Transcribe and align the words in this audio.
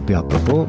Bei 0.00 0.16
«Apropos». 0.16 0.68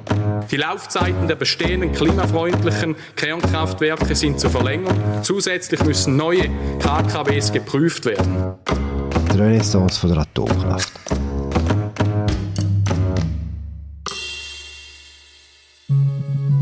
Die 0.51 0.57
Laufzeiten 0.57 1.27
der 1.27 1.35
bestehenden 1.35 1.91
klimafreundlichen 1.91 2.95
Kernkraftwerke 3.15 4.15
sind 4.15 4.39
zu 4.39 4.49
verlängern. 4.49 4.95
Zusätzlich 5.23 5.83
müssen 5.83 6.15
neue 6.15 6.49
KKWs 6.79 7.51
geprüft 7.51 8.05
werden. 8.05 8.53
Die 9.33 9.37
Renaissance 9.37 9.99
von 9.99 10.11
der 10.11 10.19
Atomkraft. 10.19 10.91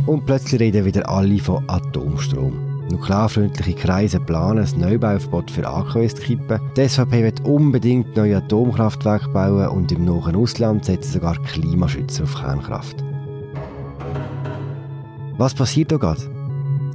Und 0.05 0.25
plötzlich 0.25 0.61
reden 0.61 0.85
wieder 0.85 1.09
alle 1.09 1.39
von 1.39 1.67
Atomstrom. 1.69 2.72
Nuklearfreundliche 2.93 3.73
Kreise 3.73 4.19
planen 4.19 4.65
ein 4.65 4.79
Neubauverbot 4.79 5.49
für 5.49 5.67
AKWs 5.67 6.15
zu 6.15 6.21
kippen. 6.21 6.59
Die 6.77 6.87
SVP 6.87 7.23
wird 7.23 7.43
unbedingt 7.43 8.15
neue 8.15 8.37
Atomkraftwerke 8.37 9.29
bauen 9.29 9.67
und 9.69 9.91
im 9.91 10.05
nahen 10.05 10.35
Ausland 10.35 10.85
setzen 10.85 11.13
sogar 11.13 11.35
Klimaschützer 11.41 12.23
auf 12.23 12.35
Kernkraft. 12.35 13.03
Was 15.37 15.55
passiert 15.55 15.91
da 15.91 15.97
gerade? 15.97 16.21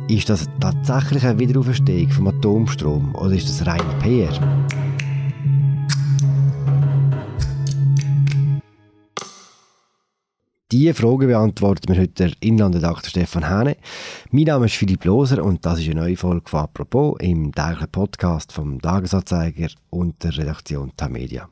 Ist 0.09 0.31
das 0.31 0.47
tatsächlich 0.61 1.27
eine 1.27 1.39
Wiederauferstehung 1.39 2.11
vom 2.11 2.29
Atomstrom 2.29 3.15
oder 3.17 3.33
ist 3.33 3.49
das 3.49 3.67
reine 3.67 3.83
PR? 4.01 4.33
Diese 10.71 10.93
Frage 10.93 11.29
beantwortet 11.29 11.89
mir 11.89 11.99
heute 11.99 12.29
der 12.29 12.33
Inlandredakteur 12.41 13.09
Stefan 13.09 13.49
Hähne. 13.49 13.79
Mein 14.33 14.45
Name 14.45 14.67
ist 14.67 14.75
Philipp 14.75 15.03
Loser 15.07 15.43
und 15.43 15.65
das 15.65 15.79
ist 15.79 15.87
eine 15.87 16.03
neue 16.03 16.17
Folge 16.19 16.47
von 16.47 16.61
«Apropos» 16.61 17.17
im 17.21 17.53
täglichen 17.53 17.89
Podcast 17.91 18.53
vom 18.53 18.79
Tagesanzeiger 18.79 19.69
und 19.89 20.23
der 20.23 20.37
Redaktion 20.37 20.93
Tamedia. 20.95 21.49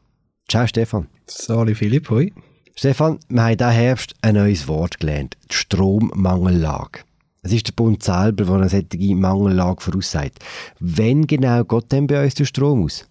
Ciao 0.51 0.67
Stefan. 0.67 1.09
Sali 1.27 1.75
Philipp, 1.75 2.11
hoi. 2.11 2.31
Stefan, 2.75 3.19
wir 3.31 3.43
haben 3.43 3.57
diesen 3.57 3.71
Herbst 3.71 4.15
ein 4.21 4.35
neues 4.35 4.69
Wort 4.69 5.01
gelernt, 5.01 5.39
die 5.51 5.55
Strommangellage. 5.55 7.01
Es 7.41 7.55
ist 7.55 7.69
der 7.69 7.73
Bund 7.73 8.03
selber, 8.03 8.45
der 8.45 8.55
eine 8.57 8.69
solche 8.69 9.17
Mangellage 9.17 9.81
voraussagt. 9.81 10.41
Wenn 10.79 11.27
genau 11.27 11.65
geht 11.65 11.91
denn 11.91 12.07
bei 12.07 12.23
uns 12.23 12.35
der 12.35 12.45
Strom 12.45 12.85
aus? 12.85 13.07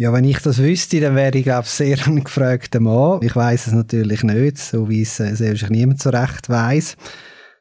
Ja, 0.00 0.14
wenn 0.14 0.24
ich 0.24 0.38
das 0.38 0.56
wüsste, 0.56 0.98
dann 0.98 1.14
wäre 1.14 1.36
ich, 1.36 1.44
glaube 1.44 1.64
ich, 1.64 1.70
sehr 1.72 1.98
ein 2.06 2.24
gefragter 2.24 2.80
Mann. 2.80 3.20
Ich 3.20 3.36
weiß 3.36 3.66
es 3.66 3.74
natürlich 3.74 4.22
nicht, 4.22 4.56
so 4.56 4.88
wie 4.88 5.02
es 5.02 5.20
äh, 5.20 5.32
wahrscheinlich 5.32 5.68
niemand 5.68 6.00
so 6.00 6.08
recht 6.08 6.48
weiß. 6.48 6.96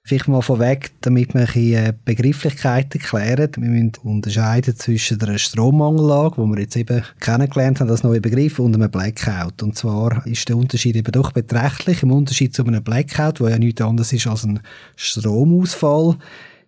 Vielleicht 0.03 0.29
mal 0.29 0.41
vorweg, 0.41 0.91
damit 1.01 1.33
wir 1.33 1.41
ein 1.41 1.73
äh, 1.73 1.93
Begrifflichkeiten 2.05 3.01
klären. 3.01 3.51
Wir 3.57 3.69
müssen 3.69 3.91
unterscheiden 4.03 4.73
zwischen 4.77 5.19
der 5.19 5.37
Strommangellage, 5.37 6.37
wo 6.37 6.45
wir 6.45 6.61
jetzt 6.61 6.77
eben 6.77 7.03
kennengelernt 7.19 7.81
haben, 7.81 7.89
als 7.89 8.03
neue 8.03 8.21
Begriff, 8.21 8.57
und 8.59 8.73
einem 8.73 8.89
Blackout. 8.89 9.61
Und 9.61 9.77
zwar 9.77 10.25
ist 10.25 10.47
der 10.47 10.55
Unterschied 10.55 10.95
eben 10.95 11.11
doch 11.11 11.33
beträchtlich. 11.33 12.03
Im 12.03 12.13
Unterschied 12.13 12.55
zu 12.55 12.65
einem 12.65 12.81
Blackout, 12.81 13.41
wo 13.41 13.49
ja 13.49 13.59
nichts 13.59 13.81
anderes 13.81 14.13
ist 14.13 14.27
als 14.27 14.45
ein 14.45 14.61
Stromausfall, 14.95 16.15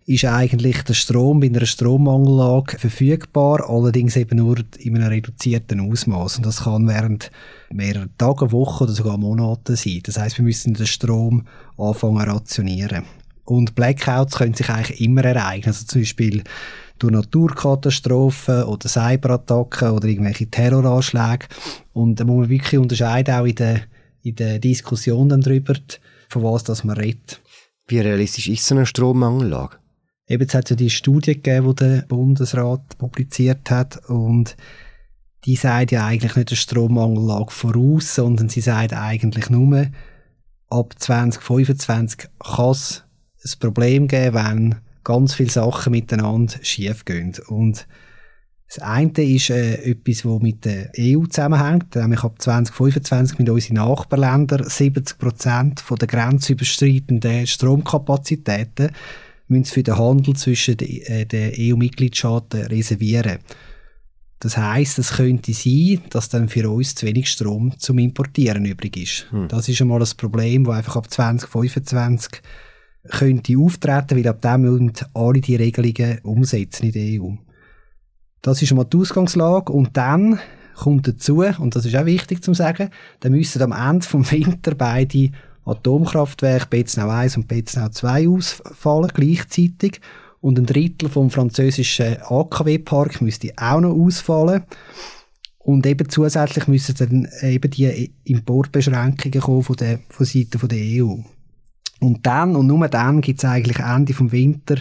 ist 0.06 0.24
eigentlich 0.24 0.82
der 0.82 0.94
Strom 0.94 1.40
bei 1.40 1.46
einer 1.46 1.66
Strommangellage 1.66 2.78
verfügbar, 2.78 3.68
allerdings 3.68 4.16
eben 4.16 4.38
nur 4.38 4.58
in 4.78 4.96
einem 4.96 5.08
reduzierten 5.08 5.80
Ausmaß. 5.80 6.38
Und 6.38 6.46
das 6.46 6.64
kann 6.64 6.88
während 6.88 7.30
mehrerer 7.70 8.08
Tage, 8.18 8.52
Wochen 8.52 8.84
oder 8.84 8.92
sogar 8.92 9.16
Monaten 9.16 9.76
sein. 9.76 10.00
Das 10.04 10.18
heißt, 10.18 10.38
wir 10.38 10.44
müssen 10.44 10.74
den 10.74 10.86
Strom 10.86 11.46
anfangen 11.76 12.28
rationieren. 12.28 13.04
Und 13.44 13.74
Blackouts 13.74 14.36
können 14.36 14.54
sich 14.54 14.68
eigentlich 14.70 15.00
immer 15.00 15.24
ereignen. 15.24 15.68
Also 15.68 15.84
zum 15.86 16.00
Beispiel 16.00 16.42
durch 16.98 17.12
Naturkatastrophen 17.12 18.64
oder 18.64 18.88
Cyberattacken 18.88 19.90
oder 19.90 20.08
irgendwelche 20.08 20.46
Terroranschläge. 20.48 21.46
Und 21.92 22.20
da 22.20 22.24
muss 22.24 22.40
man 22.40 22.48
wirklich 22.48 22.78
unterscheiden, 22.78 23.34
auch 23.34 23.44
in 23.44 23.54
der, 23.56 23.80
in 24.22 24.36
der 24.36 24.58
Diskussion 24.58 25.28
darüber, 25.28 25.74
von 26.28 26.42
was 26.44 26.64
das 26.64 26.84
man 26.84 26.96
redet. 26.96 27.40
Wie 27.88 27.98
realistisch 27.98 28.48
ist 28.48 28.64
so 28.64 28.74
eine 28.74 28.86
Strommangellage? 28.86 29.81
Eben, 30.32 30.46
es 30.48 30.54
hat 30.54 30.70
ja 30.70 30.76
die 30.76 30.88
Studie 30.88 31.34
gegeben, 31.34 31.68
die 31.68 31.84
der 31.84 32.02
Bundesrat 32.08 32.96
publiziert 32.96 33.70
hat 33.70 34.08
und 34.08 34.56
die 35.44 35.56
sagt 35.56 35.92
ja 35.92 36.06
eigentlich 36.06 36.36
nicht 36.36 36.48
eine 36.48 36.56
Strommangellage 36.56 37.50
voraus, 37.50 38.14
sondern 38.14 38.48
sie 38.48 38.62
sagt 38.62 38.94
eigentlich 38.94 39.50
nur, 39.50 39.88
ab 40.70 40.94
2025 40.98 42.30
kann 42.38 42.70
es 42.70 43.04
ein 43.44 43.58
Problem 43.60 44.08
geben, 44.08 44.34
wenn 44.34 44.76
ganz 45.04 45.34
viele 45.34 45.50
Sachen 45.50 45.90
miteinander 45.90 46.54
schief 46.62 47.04
gehen. 47.04 47.34
Und 47.48 47.86
das 48.68 48.78
eine 48.78 49.12
ist 49.12 49.50
äh, 49.50 49.74
etwas, 49.84 50.22
das 50.22 50.40
mit 50.40 50.64
der 50.64 50.92
EU 50.98 51.26
zusammenhängt, 51.26 51.94
nämlich 51.94 52.24
ab 52.24 52.40
2025 52.40 53.38
mit 53.38 53.50
unseren 53.50 53.74
Nachbarländern 53.74 54.66
70 54.66 55.18
Prozent 55.18 55.84
der 55.90 56.08
grenzüberschreitenden 56.08 57.46
Stromkapazitäten 57.46 58.92
müssen 59.48 59.72
für 59.72 59.82
den 59.82 59.98
Handel 59.98 60.34
zwischen 60.36 60.76
den, 60.76 61.02
äh, 61.02 61.72
EU-Mitgliedstaaten 61.72 62.66
reservieren. 62.66 63.38
Das 64.40 64.56
heißt, 64.56 64.98
es 64.98 65.12
könnte 65.12 65.52
sein, 65.52 66.00
dass 66.10 66.28
dann 66.28 66.48
für 66.48 66.68
uns 66.68 66.96
zu 66.96 67.06
wenig 67.06 67.30
Strom 67.30 67.78
zum 67.78 67.98
Importieren 67.98 68.64
übrig 68.64 68.96
ist. 68.96 69.30
Hm. 69.30 69.46
Das 69.46 69.68
ist 69.68 69.80
einmal 69.80 70.00
das 70.00 70.16
Problem, 70.16 70.64
das 70.64 70.78
einfach 70.78 70.96
ab 70.96 71.08
2025 71.08 72.42
könnte 73.08 73.58
auftreten, 73.58 74.18
weil 74.18 74.28
ab 74.28 74.42
dem 74.42 74.62
müssen 74.62 74.92
alle 75.14 75.40
die 75.40 75.56
Regelungen 75.56 76.18
umsetzen 76.22 76.86
in 76.86 76.92
der 76.92 77.22
EU. 77.22 77.34
Das 78.42 78.60
ist 78.60 78.72
einmal 78.72 78.86
die 78.86 78.96
Ausgangslage 78.96 79.72
und 79.72 79.96
dann 79.96 80.40
kommt 80.74 81.06
dazu, 81.06 81.44
und 81.44 81.76
das 81.76 81.86
ist 81.86 81.94
auch 81.94 82.06
wichtig 82.06 82.42
zu 82.42 82.54
sagen, 82.54 82.90
dann 83.20 83.32
müssen 83.32 83.62
am 83.62 83.72
Ende 83.72 84.06
vom 84.06 84.28
Winter 84.30 84.74
beide 84.74 85.30
Atomkraftwerke 85.64 86.66
Betznau 86.66 87.08
1 87.08 87.36
und 87.36 87.48
Betznau 87.48 87.88
2 87.88 88.28
ausfallen 88.28 89.10
gleichzeitig 89.14 90.00
und 90.40 90.58
ein 90.58 90.66
Drittel 90.66 91.08
vom 91.08 91.30
französischen 91.30 92.16
AKW-Park 92.20 93.22
müsste 93.22 93.52
auch 93.56 93.80
noch 93.80 93.94
ausfallen. 93.94 94.64
Und 95.58 95.86
eben 95.86 96.08
zusätzlich 96.08 96.66
müssen 96.66 96.96
dann 96.96 97.28
eben 97.40 97.70
die 97.70 98.12
Importbeschränkungen 98.24 99.40
kommen 99.40 99.62
von 99.62 99.76
der, 99.76 100.00
von 100.08 100.26
Seiten 100.26 100.68
der 100.68 101.04
EU. 101.04 101.18
Und 102.00 102.26
dann, 102.26 102.56
und 102.56 102.66
nur 102.66 102.88
dann, 102.88 103.20
gibt 103.20 103.38
es 103.38 103.44
eigentlich 103.44 103.78
Ende 103.78 104.12
vom 104.12 104.32
Winter 104.32 104.78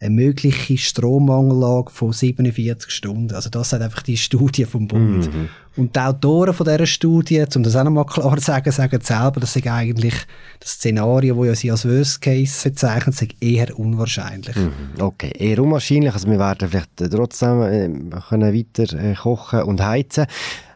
eine 0.00 0.14
mögliche 0.14 0.78
Strommangellage 0.78 1.90
von 1.90 2.12
47 2.12 2.90
Stunden. 2.90 3.34
Also 3.34 3.50
das 3.50 3.70
sagt 3.70 3.82
einfach 3.82 4.02
die 4.02 4.16
Studie 4.16 4.64
vom 4.64 4.86
Bund. 4.86 5.32
Mhm. 5.32 5.48
Und 5.76 5.94
die 5.94 6.00
Autoren 6.00 6.54
von 6.54 6.66
dieser 6.66 6.86
Studie, 6.86 7.44
um 7.54 7.62
das 7.62 7.76
auch 7.76 7.84
nochmal 7.84 8.06
klar 8.06 8.36
zu 8.36 8.44
sagen, 8.44 8.70
sagen 8.70 9.00
selber, 9.00 9.40
dass 9.40 9.54
sie 9.54 9.68
eigentlich 9.68 10.14
das 10.60 10.70
Szenario, 10.72 11.44
das 11.44 11.46
ja 11.46 11.54
sie 11.54 11.70
als 11.70 11.88
Worst 11.88 12.20
Case 12.20 12.68
bezeichnen, 12.68 13.12
sei 13.12 13.28
eher 13.40 13.78
unwahrscheinlich. 13.78 14.56
Mhm. 14.56 15.00
Okay, 15.00 15.32
eher 15.36 15.60
unwahrscheinlich. 15.62 16.12
Also 16.12 16.28
wir 16.28 16.38
werden 16.38 16.68
vielleicht 16.68 17.12
trotzdem 17.12 17.62
äh, 17.62 18.20
können 18.28 18.54
weiter 18.54 18.92
äh, 18.98 19.14
kochen 19.14 19.62
und 19.62 19.84
heizen. 19.84 20.26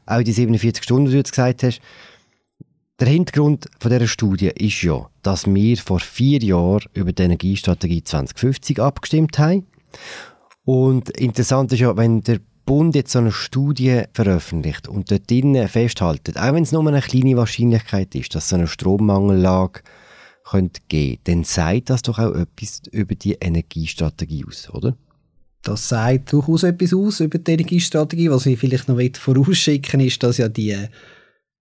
Auch 0.07 0.23
die 0.23 0.33
47 0.33 0.83
Stunden, 0.83 1.07
die 1.07 1.13
du 1.13 1.19
jetzt 1.19 1.31
gesagt 1.31 1.63
hast, 1.63 1.81
der 3.03 3.11
Hintergrund 3.11 3.69
von 3.81 3.91
dieser 3.91 4.07
Studie 4.07 4.53
ist 4.55 4.83
ja, 4.83 5.11
dass 5.23 5.53
wir 5.53 5.77
vor 5.77 5.99
vier 5.99 6.39
Jahren 6.39 6.85
über 6.95 7.13
die 7.13 7.25
Energiestrategie 7.25 8.05
2050 8.05 8.79
abgestimmt 8.79 9.41
haben. 9.41 9.67
Und 10.65 11.11
interessant 11.11 11.73
ist 11.73 11.81
ja, 11.81 11.97
wenn 11.97 12.21
der 12.21 12.39
Bund 12.65 12.95
jetzt 12.95 13.11
so 13.11 13.19
eine 13.19 13.33
Studie 13.33 14.03
veröffentlicht 14.13 14.87
und 14.87 15.11
dort 15.11 15.29
drinnen 15.29 15.67
festhaltet, 15.67 16.39
auch 16.39 16.55
wenn 16.55 16.63
es 16.63 16.71
nur 16.71 16.87
eine 16.87 17.01
kleine 17.01 17.37
Wahrscheinlichkeit 17.37 18.15
ist, 18.15 18.37
dass 18.37 18.51
so 18.51 18.55
eine 18.55 18.69
Strommangellage 18.69 19.81
könnte 20.49 20.81
gehen, 20.87 21.19
dann 21.25 21.43
sagt 21.43 21.91
das 21.91 22.03
doch 22.03 22.21
auch 22.21 22.37
etwas 22.37 22.83
über 22.93 23.17
die 23.17 23.33
Energiestrategie 23.33 24.45
aus, 24.47 24.71
oder? 24.71 24.97
Das 25.63 25.89
sagt 25.89 26.33
durchaus 26.33 26.63
etwas 26.63 26.95
aus 26.95 27.19
über 27.19 27.39
die 27.39 27.51
Energiestrategie. 27.51 28.31
Was 28.31 28.47
ich 28.47 28.61
vielleicht 28.61 28.89
noch 28.89 29.01
vorausschicken 29.19 29.99
ist, 29.99 30.23
dass 30.23 30.39
ja 30.39 30.49
die 30.49 30.77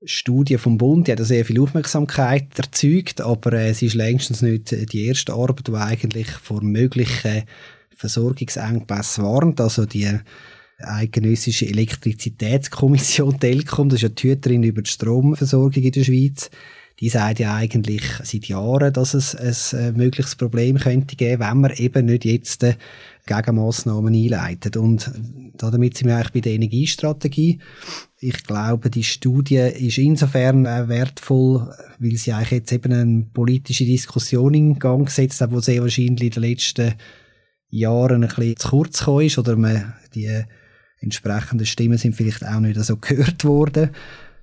Studie 0.03 0.57
vom 0.57 0.77
Bund, 0.77 1.07
die 1.07 1.11
hat 1.11 1.19
sehr 1.19 1.45
viel 1.45 1.59
Aufmerksamkeit 1.61 2.57
erzeugt, 2.57 3.21
aber 3.21 3.53
äh, 3.53 3.69
es 3.69 3.81
ist 3.81 3.93
längstens 3.93 4.41
nicht 4.41 4.71
die 4.93 5.05
erste 5.05 5.33
Arbeit, 5.33 5.67
die 5.67 5.73
eigentlich 5.73 6.27
vor 6.27 6.63
möglichen 6.63 7.43
Versorgungsengpässen 7.95 9.23
warnt. 9.23 9.61
Also 9.61 9.85
die 9.85 10.09
eidgenössische 10.79 11.67
Elektrizitätskommission 11.67 13.39
Telekom, 13.39 13.89
das 13.89 13.97
ist 13.97 14.03
ja 14.03 14.09
die 14.09 14.29
Hüterin 14.29 14.63
über 14.63 14.81
die 14.81 14.89
Stromversorgung 14.89 15.83
in 15.83 15.91
der 15.91 16.03
Schweiz, 16.03 16.49
die 16.99 17.09
sagt 17.09 17.39
ja 17.39 17.55
eigentlich 17.55 18.03
seit 18.23 18.45
Jahren, 18.45 18.93
dass 18.93 19.13
es 19.13 19.35
ein 19.73 19.79
äh, 19.79 19.91
mögliches 19.91 20.35
Problem 20.35 20.77
könnte 20.77 21.15
geben, 21.15 21.41
wenn 21.41 21.61
man 21.61 21.73
eben 21.73 22.05
nicht 22.05 22.25
jetzt 22.25 22.63
äh, 22.63 22.75
Gegenmaßnahmen 23.25 24.13
einleitet. 24.13 24.77
Und 24.77 25.11
damit 25.57 25.97
sind 25.97 26.07
wir 26.07 26.15
eigentlich 26.15 26.33
bei 26.33 26.39
der 26.41 26.53
Energiestrategie. 26.53 27.59
Ich 28.23 28.43
glaube, 28.43 28.91
die 28.91 29.03
Studie 29.03 29.55
ist 29.55 29.97
insofern 29.97 30.67
äh, 30.67 30.87
wertvoll, 30.87 31.73
weil 31.97 32.17
sie 32.17 32.31
eigentlich 32.33 32.51
jetzt 32.51 32.71
eben 32.71 32.93
eine 32.93 33.25
politische 33.33 33.83
Diskussion 33.83 34.53
in 34.53 34.77
Gang 34.77 35.07
gesetzt 35.07 35.41
hat, 35.41 35.51
die 35.51 35.59
sehr 35.59 35.81
wahrscheinlich 35.81 36.21
in 36.21 36.29
den 36.29 36.43
letzten 36.43 36.93
Jahren 37.69 38.23
ein 38.23 38.29
bisschen 38.29 38.57
zu 38.57 38.69
kurz 38.69 38.99
gekommen 38.99 39.25
ist 39.25 39.39
oder 39.39 39.55
man 39.55 39.95
die 40.13 40.43
entsprechenden 40.99 41.65
Stimmen 41.65 41.97
sind 41.97 42.15
vielleicht 42.15 42.45
auch 42.45 42.59
nicht 42.59 42.79
so 42.79 42.97
gehört 43.01 43.43
worden. 43.43 43.89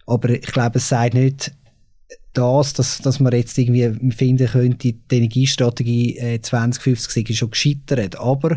Aber 0.07 0.31
ich 0.31 0.43
glaube, 0.43 0.79
es 0.79 0.89
sagt 0.89 1.15
nicht, 1.15 1.53
das, 2.33 2.73
dass, 2.73 2.99
dass 2.99 3.21
man 3.21 3.33
jetzt 3.33 3.57
irgendwie 3.59 4.13
finden 4.13 4.49
könnte, 4.49 4.93
die 4.93 5.01
Energiestrategie 5.09 6.19
äh, 6.19 6.41
2050 6.41 7.29
sei 7.29 7.33
schon 7.33 7.51
gescheitert. 7.51 8.19
Aber 8.19 8.57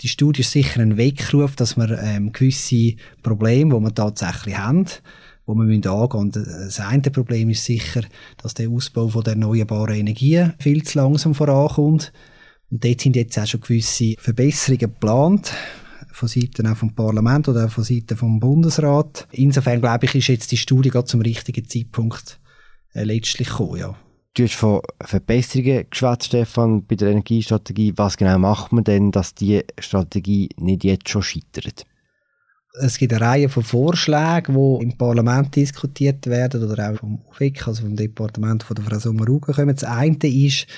die 0.00 0.08
Studie 0.08 0.40
ist 0.40 0.52
sicher 0.52 0.80
ein 0.80 0.96
Weckruf, 0.96 1.56
dass 1.56 1.76
wir 1.76 1.98
ähm, 1.98 2.32
gewisse 2.32 2.94
Probleme, 3.22 3.74
die 3.74 3.82
wir 3.82 3.94
tatsächlich 3.94 4.56
haben, 4.56 4.86
wo 5.46 5.54
wir 5.54 5.64
müssen 5.64 5.86
angehen 5.86 6.26
müssen. 6.26 6.44
Das 6.44 6.80
eine 6.80 7.02
Problem 7.02 7.50
ist 7.50 7.64
sicher, 7.64 8.02
dass 8.42 8.54
der 8.54 8.70
Ausbau 8.70 9.08
von 9.08 9.22
der 9.22 9.34
erneuerbaren 9.34 9.96
Energien 9.96 10.54
viel 10.58 10.82
zu 10.82 10.98
langsam 10.98 11.34
vorankommt. 11.34 12.12
Und 12.70 12.84
dort 12.84 13.00
sind 13.00 13.16
jetzt 13.16 13.38
auch 13.38 13.46
schon 13.46 13.60
gewisse 13.60 14.14
Verbesserungen 14.18 14.78
geplant 14.78 15.52
von 16.12 16.28
Seiten 16.28 16.66
auch 16.66 16.76
vom 16.76 16.94
Parlament 16.94 17.48
oder 17.48 17.66
auch 17.66 17.70
von 17.70 17.84
Seiten 17.84 18.16
vom 18.16 18.40
Bundesrat. 18.40 19.26
Insofern 19.32 19.80
glaube 19.80 20.06
ich, 20.06 20.14
ist 20.14 20.28
jetzt 20.28 20.52
die 20.52 20.56
Studie 20.56 20.90
gerade 20.90 21.06
zum 21.06 21.20
richtigen 21.20 21.68
Zeitpunkt 21.68 22.38
äh, 22.94 23.04
letztlich 23.04 23.48
gekommen, 23.48 23.78
ja. 23.78 23.96
Du 24.34 24.44
hast 24.44 24.54
von 24.54 24.80
Verbesserungen 25.00 25.86
geschwätzt, 25.90 26.26
Stefan, 26.26 26.86
bei 26.86 26.94
der 26.94 27.08
Energiestrategie. 27.10 27.94
Was 27.96 28.16
genau 28.16 28.38
macht 28.38 28.72
man 28.72 28.84
denn, 28.84 29.10
dass 29.10 29.34
die 29.34 29.64
Strategie 29.78 30.50
nicht 30.56 30.84
jetzt 30.84 31.08
schon 31.08 31.22
scheitert? 31.22 31.84
Es 32.80 32.96
gibt 32.98 33.12
eine 33.12 33.22
Reihe 33.24 33.48
von 33.48 33.64
Vorschlägen, 33.64 34.54
die 34.54 34.84
im 34.84 34.96
Parlament 34.96 35.56
diskutiert 35.56 36.28
werden 36.28 36.62
oder 36.62 36.92
auch 36.92 36.98
vom 36.98 37.20
UFIC, 37.28 37.66
also 37.66 37.82
vom 37.82 37.96
Departement 37.96 38.62
von 38.62 38.76
der 38.76 38.84
Frau 38.84 39.00
Sommaruga 39.00 39.52
kommen. 39.52 39.74
Das 39.74 39.82
eine 39.82 40.16
ist, 40.22 40.68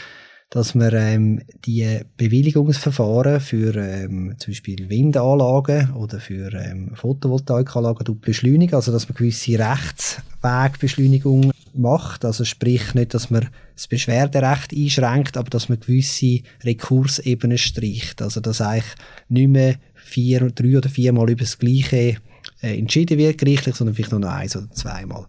dass 0.48 0.74
man 0.74 0.94
ähm, 0.94 1.42
die 1.66 2.00
Bewilligungsverfahren 2.16 3.40
für 3.40 3.74
ähm, 3.76 4.34
zum 4.38 4.52
Beispiel 4.52 4.88
Windanlagen 4.88 5.92
oder 5.92 6.20
für 6.20 6.54
ähm, 6.54 6.92
Photovoltaikanlagen 6.94 8.18
beschleunigen, 8.18 8.74
also 8.74 8.92
dass 8.92 9.08
man 9.10 9.16
gewisse 9.16 9.58
Rechtswegbeschleunigung 9.58 11.52
macht, 11.74 12.24
also 12.24 12.44
sprich 12.44 12.94
nicht, 12.94 13.14
dass 13.14 13.30
man 13.30 13.48
das 13.74 13.86
Beschwerderecht 13.86 14.72
einschränkt, 14.72 15.36
aber 15.36 15.50
dass 15.50 15.68
man 15.68 15.80
gewisse 15.80 16.40
Rekursebenen 16.64 17.58
streicht, 17.58 18.22
also 18.22 18.40
dass 18.40 18.60
eigentlich 18.60 18.94
nicht 19.28 19.48
mehr 19.48 19.76
vier, 19.94 20.50
drei 20.50 20.78
oder 20.78 20.88
viermal 20.88 21.30
über 21.30 21.44
das 21.44 21.58
Gleiche 21.58 22.16
äh, 22.60 22.78
entschieden 22.78 23.18
wird 23.18 23.38
gerichtlich, 23.38 23.74
sondern 23.74 23.94
vielleicht 23.94 24.12
nur 24.12 24.30
eins 24.30 24.56
oder 24.56 24.70
zweimal. 24.70 25.26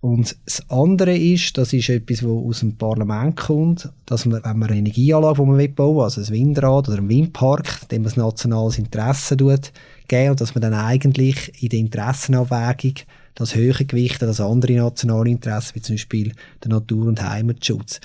Und 0.00 0.34
das 0.46 0.62
andere 0.70 1.14
ist, 1.14 1.58
das 1.58 1.74
ist 1.74 1.90
etwas, 1.90 2.22
was 2.22 2.30
aus 2.30 2.60
dem 2.60 2.76
Parlament 2.78 3.36
kommt, 3.36 3.90
dass 4.06 4.24
man, 4.24 4.42
wenn 4.42 4.58
man 4.58 4.70
eine 4.70 4.78
Energieanlage, 4.78 5.42
die 5.42 5.48
man 5.50 5.74
bauen 5.74 5.96
will, 5.96 6.04
also 6.04 6.22
ein 6.22 6.28
Windrad 6.30 6.88
oder 6.88 6.98
ein 6.98 7.08
Windpark, 7.08 7.86
dem 7.90 8.02
man 8.02 8.12
ein 8.12 8.20
nationales 8.20 8.78
Interesse 8.78 9.36
tut, 9.36 9.72
geben, 10.08 10.30
und 10.30 10.40
dass 10.40 10.54
man 10.54 10.62
dann 10.62 10.72
eigentlich 10.72 11.62
in 11.62 11.68
der 11.68 11.80
Interessenabwägung 11.80 12.94
das 13.34 13.54
höher 13.54 13.74
gewichtet 13.74 14.28
als 14.28 14.40
andere 14.40 14.74
nationale 14.74 15.30
Interessen, 15.30 15.74
wie 15.74 15.82
zum 15.82 15.94
Beispiel 15.94 16.32
der 16.62 16.70
Natur- 16.70 17.06
und 17.06 17.22
Heimatschutz. 17.22 18.00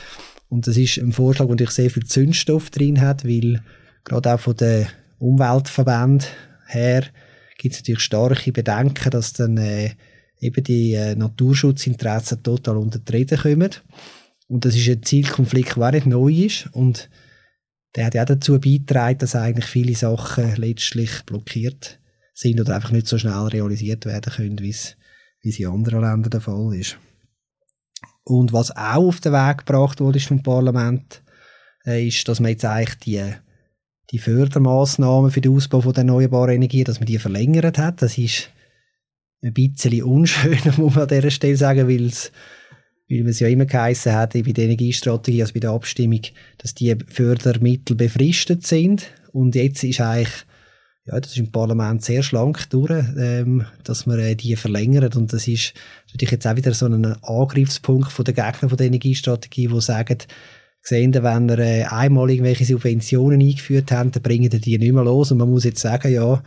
Und 0.49 0.67
das 0.67 0.77
ist 0.77 0.97
ein 0.97 1.11
Vorschlag, 1.11 1.47
der 1.47 1.53
natürlich 1.53 1.71
sehr 1.71 1.89
viel 1.89 2.05
Zündstoff 2.05 2.69
drin 2.69 3.01
hat, 3.01 3.25
weil 3.25 3.61
gerade 4.03 4.33
auch 4.33 4.39
von 4.39 4.55
den 4.55 4.87
Umweltverbänden 5.19 6.27
her 6.67 7.05
gibt 7.57 7.73
es 7.73 7.81
natürlich 7.81 8.01
starke 8.01 8.51
Bedenken, 8.51 9.09
dass 9.09 9.33
dann 9.33 9.57
äh, 9.57 9.91
eben 10.39 10.63
die 10.63 10.93
äh, 10.93 11.15
Naturschutzinteressen 11.15 12.43
total 12.43 12.77
unter 12.77 12.99
die 12.99 13.11
Rede 13.11 13.37
kommen. 13.37 13.71
Und 14.47 14.65
das 14.65 14.75
ist 14.75 14.87
ein 14.87 15.03
Zielkonflikt, 15.03 15.77
der 15.77 15.83
auch 15.87 15.91
nicht 15.91 16.05
neu 16.05 16.31
ist. 16.31 16.67
Und 16.73 17.09
der 17.95 18.05
hat 18.05 18.13
ja 18.13 18.23
auch 18.23 18.27
dazu 18.27 18.59
beigetragen, 18.59 19.19
dass 19.19 19.35
eigentlich 19.35 19.65
viele 19.65 19.95
Sachen 19.95 20.55
letztlich 20.57 21.23
blockiert 21.25 21.99
sind 22.33 22.59
oder 22.59 22.75
einfach 22.75 22.91
nicht 22.91 23.07
so 23.07 23.17
schnell 23.17 23.47
realisiert 23.47 24.05
werden 24.05 24.33
können, 24.33 24.59
wie 24.59 24.69
es 24.69 24.97
in 25.45 25.67
anderen 25.67 26.01
Ländern 26.01 26.29
der 26.29 26.41
Fall 26.41 26.75
ist. 26.75 26.97
Und 28.23 28.53
was 28.53 28.71
auch 28.71 29.07
auf 29.07 29.19
den 29.21 29.33
Weg 29.33 29.59
gebracht 29.59 30.01
wurde 30.01 30.19
vom 30.19 30.41
Parlament, 30.41 31.21
äh, 31.85 32.07
ist, 32.07 32.27
dass 32.27 32.39
man 32.39 32.51
jetzt 32.51 32.65
eigentlich 32.65 32.99
die, 32.99 33.23
die 34.11 34.17
Fördermaßnahmen 34.17 35.31
für 35.31 35.41
den 35.41 35.55
Ausbau 35.55 35.81
von 35.81 35.93
der 35.93 36.01
erneuerbaren 36.01 36.55
Energie, 36.55 36.83
dass 36.83 36.99
man 36.99 37.05
die 37.05 37.19
verlängert 37.19 37.77
hat. 37.77 38.01
Das 38.01 38.17
ist 38.17 38.49
ein 39.43 39.53
bisschen 39.53 40.03
unschön, 40.03 40.57
muss 40.77 40.95
man 40.95 41.03
an 41.03 41.09
dieser 41.09 41.31
Stelle 41.31 41.57
sagen, 41.57 41.87
weil 41.87 42.07
es 42.07 42.31
weil 43.07 43.27
es 43.27 43.39
ja 43.39 43.47
immer 43.47 43.65
geheißen 43.65 44.13
hat, 44.13 44.33
bei 44.33 44.41
der 44.41 44.65
Energiestrategie, 44.65 45.41
also 45.41 45.53
bei 45.53 45.59
der 45.59 45.71
Abstimmung, 45.71 46.21
dass 46.57 46.73
die 46.73 46.95
Fördermittel 47.07 47.95
befristet 47.95 48.65
sind. 48.65 49.11
Und 49.31 49.53
jetzt 49.55 49.83
ist 49.83 50.01
eigentlich, 50.01 50.45
ja, 51.05 51.19
das 51.19 51.31
ist 51.31 51.37
im 51.37 51.51
Parlament 51.51 52.03
sehr 52.03 52.23
schlank 52.23 52.67
durch, 52.71 52.91
ähm, 53.17 53.65
dass 53.83 54.07
man 54.07 54.19
äh, 54.19 54.35
die 54.35 54.55
verlängert. 54.55 55.15
Und 55.15 55.31
das 55.33 55.47
ist 55.47 55.73
natürlich 56.07 56.31
jetzt 56.31 56.47
auch 56.47 56.55
wieder 56.55 56.73
so 56.73 56.87
ein 56.87 57.05
Angriffspunkt 57.21 58.11
von 58.11 58.25
den 58.25 58.33
Gegnern 58.33 58.69
von 58.69 58.77
der 58.77 58.87
Energiestrategie, 58.87 59.67
die 59.67 59.81
sagen, 59.81 60.17
sehen, 60.81 61.13
wenn 61.13 61.49
wir 61.49 61.59
äh, 61.59 61.83
einmal 61.83 62.29
irgendwelche 62.29 62.65
Subventionen 62.65 63.39
eingeführt 63.39 63.91
haben, 63.91 64.11
dann 64.11 64.23
bringen 64.23 64.49
die 64.49 64.77
nicht 64.77 64.93
mehr 64.93 65.03
los. 65.03 65.31
Und 65.31 65.37
man 65.37 65.49
muss 65.49 65.63
jetzt 65.63 65.81
sagen, 65.81 66.11
ja, 66.11 66.41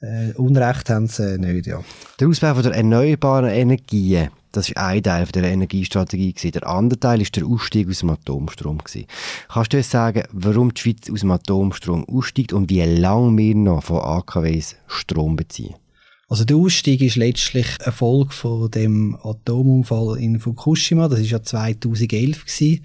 äh, 0.00 0.32
Unrecht 0.34 0.88
haben 0.88 1.08
sie 1.08 1.38
nicht, 1.38 1.66
ja. 1.66 1.82
Der 2.20 2.28
Ausbau 2.28 2.54
von 2.54 2.62
der 2.62 2.74
erneuerbaren 2.74 3.50
Energien, 3.50 4.28
das 4.56 4.74
war 4.74 4.86
ein 4.86 5.02
Teil 5.02 5.26
der 5.26 5.44
Energiestrategie. 5.44 6.32
Gewesen. 6.32 6.52
Der 6.52 6.66
andere 6.66 6.98
Teil 6.98 7.20
war 7.20 7.26
der 7.26 7.46
Ausstieg 7.46 7.88
aus 7.88 8.00
dem 8.00 8.10
Atomstrom. 8.10 8.78
Gewesen. 8.78 9.06
Kannst 9.48 9.72
du 9.72 9.76
uns 9.76 9.90
sagen, 9.90 10.24
warum 10.32 10.72
die 10.72 10.80
Schweiz 10.80 11.10
aus 11.10 11.20
dem 11.20 11.30
Atomstrom 11.30 12.04
aussteigt 12.08 12.52
und 12.52 12.70
wie 12.70 12.82
lange 12.82 13.36
wir 13.36 13.54
noch 13.54 13.84
von 13.84 13.98
AKWs 13.98 14.76
Strom 14.86 15.36
beziehen? 15.36 15.74
Also 16.28 16.44
der 16.44 16.56
Ausstieg 16.56 17.02
ist 17.02 17.16
letztlich 17.16 17.66
eine 17.84 17.92
Folge 17.92 18.32
von 18.32 18.70
dem 18.70 19.16
Atomunfall 19.22 20.18
in 20.18 20.40
Fukushima. 20.40 21.08
Das 21.08 21.20
war 21.20 21.26
ja 21.26 21.42
2011 21.42 22.44
gewesen. 22.44 22.84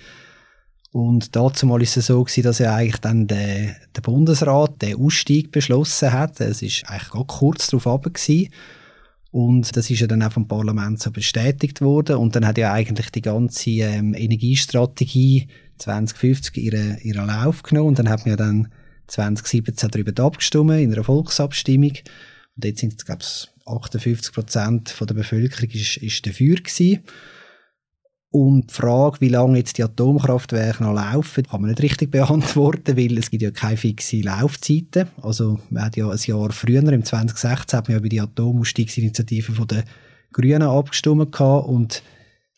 Und 0.92 1.36
dazu 1.36 1.66
mal 1.66 1.82
ist 1.82 1.96
es 1.96 2.08
so 2.08 2.24
gewesen, 2.24 2.44
dass 2.44 2.60
ja 2.60 2.76
eigentlich 2.76 3.00
dann 3.00 3.26
der, 3.26 3.76
der 3.96 4.02
Bundesrat 4.02 4.82
den 4.82 4.98
Ausstieg 4.98 5.52
beschlossen 5.52 6.12
hat. 6.12 6.42
Es 6.42 6.62
ist 6.62 6.84
eigentlich 6.86 7.12
gar 7.12 7.26
kurz 7.26 7.68
darauf 7.68 7.88
ab 7.88 8.06
Und 9.31 9.78
das 9.78 9.89
ist 9.89 10.01
ja 10.01 10.07
dann 10.07 10.24
auch 10.24 10.33
vom 10.33 10.48
Parlament 10.48 11.01
so 11.01 11.10
bestätigt 11.10 11.81
worden. 11.81 12.18
Und 12.18 12.36
dann 12.36 12.45
hat 12.45 12.57
ja 12.57 12.74
eigentlich 12.74 13.10
die 13.12 13.22
ganze 13.22 13.69
ähm, 13.69 14.13
Energiestrategie 14.13 15.48
2050 15.78 16.57
ihren, 16.57 16.98
ihren 17.00 17.28
Lauf 17.28 17.63
genommen. 17.63 17.89
Und 17.89 18.00
dann 18.00 18.10
hat 18.10 18.25
man 18.25 18.31
ja 18.31 18.36
dann 18.36 18.68
2017 19.07 19.89
darüber 19.89 20.24
abgestimmt 20.24 20.72
in 20.72 20.94
einer 20.94 21.04
Volksabstimmung. 21.04 21.94
Und 22.56 22.66
jetzt 22.66 22.81
sind 22.81 22.94
es, 22.98 23.06
glaube 23.06 23.22
ich, 23.22 23.50
58 23.66 24.33
Prozent 24.33 24.95
der 25.00 25.13
Bevölkerung 25.13 25.69
ist, 25.69 25.98
ist 25.98 26.25
dafür 26.27 26.56
gewesen. 26.56 27.00
Und 28.33 28.69
die 28.69 28.74
Frage, 28.74 29.19
wie 29.19 29.28
lange 29.28 29.57
jetzt 29.57 29.77
die 29.77 29.84
Atomkraftwerke 29.84 30.84
noch 30.84 30.94
laufen, 30.94 31.44
kann 31.44 31.60
man 31.60 31.70
nicht 31.70 31.82
richtig 31.82 32.12
beantworten, 32.12 32.96
weil 32.96 33.17
es 33.17 33.29
gibt 33.29 33.44
ja 33.44 33.51
keine 33.51 33.75
fixe 33.75 34.22
Laufzeiten. 34.22 35.10
Also 35.22 35.60
man 35.70 35.84
hat 35.84 35.98
ja 35.98 36.10
ein 36.10 36.17
Jahr 36.17 36.53
früher, 36.53 36.82
im 36.82 37.03
2016, 37.03 37.77
hat 37.77 37.89
man 37.89 37.96
ja 37.96 38.00
über 38.00 38.08
die 38.08 38.22
Atomausstiegsinitiative 38.22 39.65
den 39.65 39.84
Grünen 40.32 40.62
abgestimmt 40.62 41.34
gehabt 41.34 41.67
und 41.67 42.03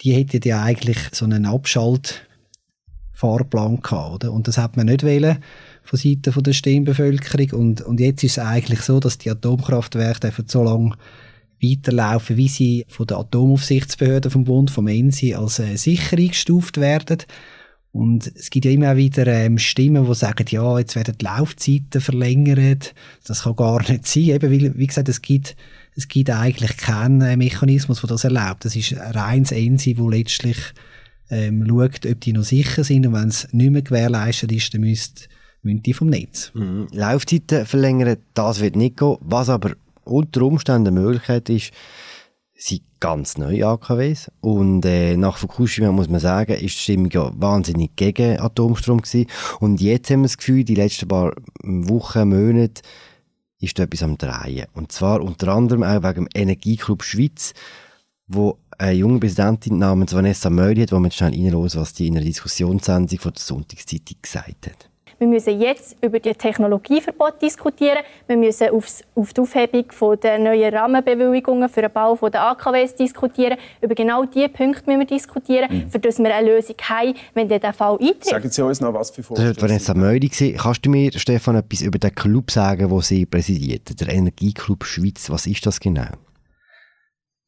die 0.02 0.14
hätten 0.14 0.48
ja 0.48 0.62
eigentlich 0.62 1.00
so 1.12 1.26
einen 1.26 1.48
Abschaltfahrplan 1.48 3.82
gehabt, 3.82 4.14
oder? 4.14 4.32
Und 4.32 4.48
das 4.48 4.60
hat 4.60 4.78
man 4.78 4.86
nicht 4.86 5.02
wählen 5.02 5.40
von 5.82 5.98
Seiten 5.98 6.44
der 6.44 6.54
Stimmbevölkerung 6.54 7.50
und, 7.60 7.82
und 7.82 8.00
jetzt 8.00 8.24
ist 8.24 8.38
es 8.38 8.44
eigentlich 8.44 8.82
so, 8.82 9.00
dass 9.00 9.18
die 9.18 9.32
Atomkraftwerke 9.32 10.32
so 10.46 10.64
lange 10.64 10.92
weiterlaufen, 11.64 12.38
wie 12.38 12.48
sie 12.48 12.86
von 12.88 13.08
der 13.08 13.18
Atomaufsichtsbehörde 13.18 14.30
vom 14.30 14.44
Bund, 14.44 14.70
vom 14.70 14.88
ENSI, 14.88 15.36
als 15.36 15.60
äh, 15.60 15.76
sicher 15.76 16.18
eingestuft 16.18 16.80
werden. 16.80 17.20
Und 17.92 18.32
es 18.36 18.50
gibt 18.50 18.66
ja 18.66 18.72
immer 18.72 18.98
wieder 18.98 19.28
ähm, 19.28 19.60
Stimmen, 19.60 20.06
die 20.06 20.16
sagen, 20.16 20.46
ja, 20.50 20.80
jetzt 20.80 20.96
werden 20.96 21.16
die 21.20 21.26
Laufzeiten 21.26 22.02
verlängert. 22.02 22.96
Das 23.26 23.44
kann 23.44 23.56
gar 23.56 23.88
nicht 23.90 24.08
sein. 24.08 24.24
Eben, 24.24 24.52
weil, 24.52 24.78
wie 24.78 24.88
gesagt, 24.88 25.10
es 25.10 25.22
gibt, 25.22 25.56
es 25.96 26.08
gibt 26.08 26.32
eigentlich 26.32 26.76
keinen 26.78 27.22
äh, 27.22 27.38
Mechanismus, 27.38 28.02
der 28.02 28.10
das 28.10 28.24
erlaubt. 28.24 28.66
Das 28.66 28.76
ist 28.76 28.98
ein 28.98 29.12
reines 29.12 29.52
ENSI, 29.52 30.00
wo 30.00 30.10
letztlich 30.10 30.58
ähm, 31.30 31.66
schaut, 31.68 32.06
ob 32.08 32.20
die 32.20 32.34
noch 32.34 32.44
sicher 32.44 32.84
sind. 32.84 33.06
Und 33.06 33.14
wenn 33.14 33.28
es 33.28 33.48
nicht 33.52 33.72
mehr 33.72 33.84
gewährleistet 33.84 34.52
ist, 34.52 34.74
dann 34.74 34.82
müsste 34.82 35.28
müssen 35.64 35.84
die 35.84 35.94
vom 35.94 36.10
Netz. 36.10 36.52
Mhm. 36.54 36.88
Laufzeiten 36.92 37.66
verlängern, 37.66 38.18
das 38.34 38.60
wird 38.60 38.76
nicht 38.76 38.98
gehen. 38.98 39.18
Was 39.22 39.50
aber 39.50 39.76
unter 40.06 40.42
Umständen 40.44 40.90
eine 40.90 41.02
Möglichkeit 41.02 41.50
ist, 41.50 41.72
sind 42.56 42.84
ganz 43.00 43.38
neue 43.38 43.68
AKWs. 43.68 44.32
Und 44.40 44.86
äh, 44.86 45.18
nach 45.18 45.38
Fukushima 45.38 45.92
muss 45.92 46.10
man 46.10 46.20
sagen, 46.20 46.54
ist 46.54 46.62
die 46.62 46.70
Stimmung 46.70 47.10
ja 47.12 47.32
wahnsinnig 47.36 47.96
gegen 47.96 48.40
Atomstrom 48.40 49.02
gewesen. 49.02 49.28
Und 49.60 49.82
jetzt 49.82 50.10
haben 50.10 50.22
wir 50.22 50.28
das 50.28 50.38
Gefühl, 50.38 50.64
die 50.64 50.76
letzten 50.76 51.08
paar 51.08 51.34
Wochen, 51.64 52.30
Monate, 52.30 52.82
ist 53.60 53.80
da 53.80 53.84
etwas 53.84 54.04
am 54.04 54.18
Drehen. 54.18 54.68
Und 54.74 54.92
zwar 54.92 55.22
unter 55.22 55.50
anderem 55.50 55.84
auch 55.84 56.04
wegen 56.04 56.26
dem 56.26 56.28
Energieclub 56.34 57.04
Schweiz, 57.04 57.54
wo 58.28 58.58
eine 58.78 58.94
junge 58.94 59.20
Präsidentin 59.20 59.78
namens 59.78 60.14
Vanessa 60.14 60.50
Möri 60.50 60.82
hat, 60.82 60.92
wo 60.92 61.00
man 61.00 61.12
schnell 61.12 61.32
reinhören 61.32 61.70
was 61.74 61.94
die 61.94 62.08
in 62.08 62.18
einer 62.18 62.26
Diskussionssendung 62.26 63.20
von 63.20 63.34
der 63.34 63.42
Sonntagszeitung 63.42 64.18
gesagt 64.22 64.68
hat. 64.68 64.93
Wir 65.20 65.28
müssen 65.28 65.60
jetzt 65.60 65.98
über 66.02 66.20
die 66.20 66.34
Technologieverbot 66.34 67.42
diskutieren. 67.42 68.00
Wir 68.28 68.38
müssen 68.38 68.70
aufs, 68.70 69.04
auf 69.16 69.34
die 69.34 69.42
Aufhebung 69.42 69.86
der 70.22 70.40
neuen 70.40 70.74
Rahmenbewilligungen 70.74 71.70
für 71.70 71.82
den 71.82 71.92
Bau 71.92 72.16
der 72.16 72.42
AKWs 72.42 72.96
diskutieren. 72.96 73.58
Über 73.82 73.96
genau 73.96 74.26
diese 74.26 74.50
Punkte 74.50 74.84
müssen 74.86 75.00
wir 75.00 75.08
diskutieren, 75.08 75.68
mhm. 75.70 75.90
für 75.90 76.00
dass 76.00 76.20
wir 76.20 76.36
eine 76.36 76.48
Lösung 76.48 76.76
haben, 76.82 77.14
wenn 77.34 77.48
der 77.48 77.74
Fall 77.74 77.94
eintritt. 77.94 78.26
Sagen 78.26 78.50
Sie 78.50 78.64
uns 78.64 78.82
noch, 78.82 78.94
was 78.94 79.12
für 79.12 79.24
Vorstellungen... 79.24 79.56
Das 79.56 79.62
war 79.62 79.70
Vanessa 79.70 79.94
Mödi. 79.94 80.30
Kannst 80.58 80.86
du 80.86 80.90
mir, 80.90 81.12
Stefan, 81.14 81.56
etwas 81.56 81.82
über 81.82 82.00
den 82.00 82.14
Club 82.14 82.52
sagen, 82.52 82.90
den 82.90 83.02
Sie 83.02 83.26
präsidiert, 83.26 84.00
der 84.00 84.10
Energieclub 84.10 84.84
Schweiz? 84.84 85.30
Was 85.30 85.48
ist 85.48 85.66
das 85.66 85.80
genau? 85.80 86.08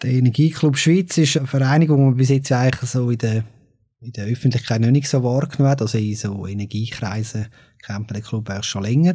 Der 0.04 0.12
Energieclub 0.12 0.78
Schweiz 0.78 1.18
ist 1.18 1.38
eine 1.38 1.48
Vereinigung, 1.48 1.98
die 1.98 2.04
man 2.04 2.16
bis 2.16 2.30
jetzt 2.30 2.52
eigentlich 2.52 2.90
so 2.90 3.10
in 3.10 3.18
der, 3.18 3.44
in 4.06 4.12
der 4.12 4.28
Öffentlichkeit 4.28 4.82
noch 4.82 4.92
nicht 4.92 5.10
so 5.10 5.24
wahrgenommen 5.24 5.72
hat. 5.72 5.82
Also 5.82 5.98
in 5.98 6.16
so 6.16 6.46
Energiekreisen 6.46 7.48
kennt 7.84 8.08
man 8.12 8.20
den 8.20 8.24
Club 8.24 8.50
eigentlich 8.50 8.66
schon 8.66 8.84
länger. 8.84 9.14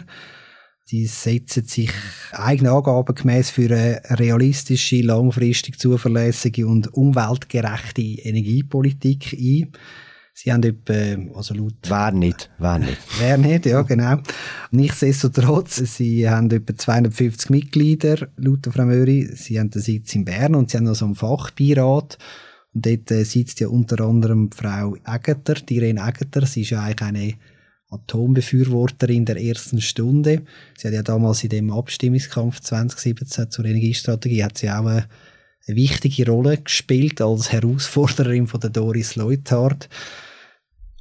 Die 0.90 1.06
setzen 1.06 1.64
sich 1.64 1.92
eigene 2.32 2.72
Angaben 2.72 3.14
gemäß 3.14 3.50
für 3.50 3.70
eine 3.70 4.00
realistische, 4.18 5.02
langfristig 5.02 5.78
zuverlässige 5.78 6.66
und 6.66 6.92
umweltgerechte 6.94 8.02
Energiepolitik 8.02 9.32
ein. 9.32 9.72
Sie 10.34 10.52
haben 10.52 10.62
etwa, 10.62 11.36
also 11.36 11.54
laut... 11.54 11.74
Wer 11.86 12.12
nicht, 12.12 12.50
wer 12.58 12.78
nicht. 12.78 12.98
wer 13.20 13.38
nicht, 13.38 13.66
ja, 13.66 13.82
genau. 13.82 14.16
Nichtsdestotrotz, 14.70 15.76
sie 15.76 16.28
haben 16.28 16.50
etwa 16.50 16.74
250 16.74 17.50
Mitglieder, 17.50 18.28
laut 18.36 18.66
Frau 18.72 18.86
Möri. 18.86 19.28
Sie 19.34 19.60
haben 19.60 19.70
den 19.70 19.82
Sitz 19.82 20.14
in 20.14 20.24
Bern 20.24 20.54
und 20.54 20.70
sie 20.70 20.78
haben 20.78 20.84
noch 20.84 20.94
so 20.94 21.04
einen 21.04 21.14
Fachbeirat. 21.14 22.18
Und 22.74 22.86
dort 22.86 23.10
äh, 23.10 23.24
sitzt 23.24 23.60
ja 23.60 23.68
unter 23.68 24.00
anderem 24.04 24.50
Frau 24.52 24.96
Egeter, 25.04 25.54
die 25.54 25.76
Irene 25.76 26.00
Egeter. 26.00 26.46
Sie 26.46 26.62
ist 26.62 26.70
ja 26.70 26.82
eigentlich 26.82 27.08
eine 27.08 27.34
Atombefürworterin 27.90 29.24
der 29.24 29.42
ersten 29.42 29.80
Stunde. 29.80 30.42
Sie 30.76 30.86
hat 30.86 30.94
ja 30.94 31.02
damals 31.02 31.42
in 31.42 31.50
dem 31.50 31.72
Abstimmungskampf 31.72 32.60
2017 32.60 33.50
zur 33.50 33.64
Energiestrategie 33.64 34.44
hat 34.44 34.58
sie 34.58 34.70
auch 34.70 34.86
eine, 34.86 35.06
eine 35.66 35.76
wichtige 35.76 36.30
Rolle 36.30 36.58
gespielt 36.58 37.20
als 37.20 37.50
Herausforderin 37.50 38.46
von 38.46 38.60
der 38.60 38.70
Doris 38.70 39.16
Leuthard. 39.16 39.88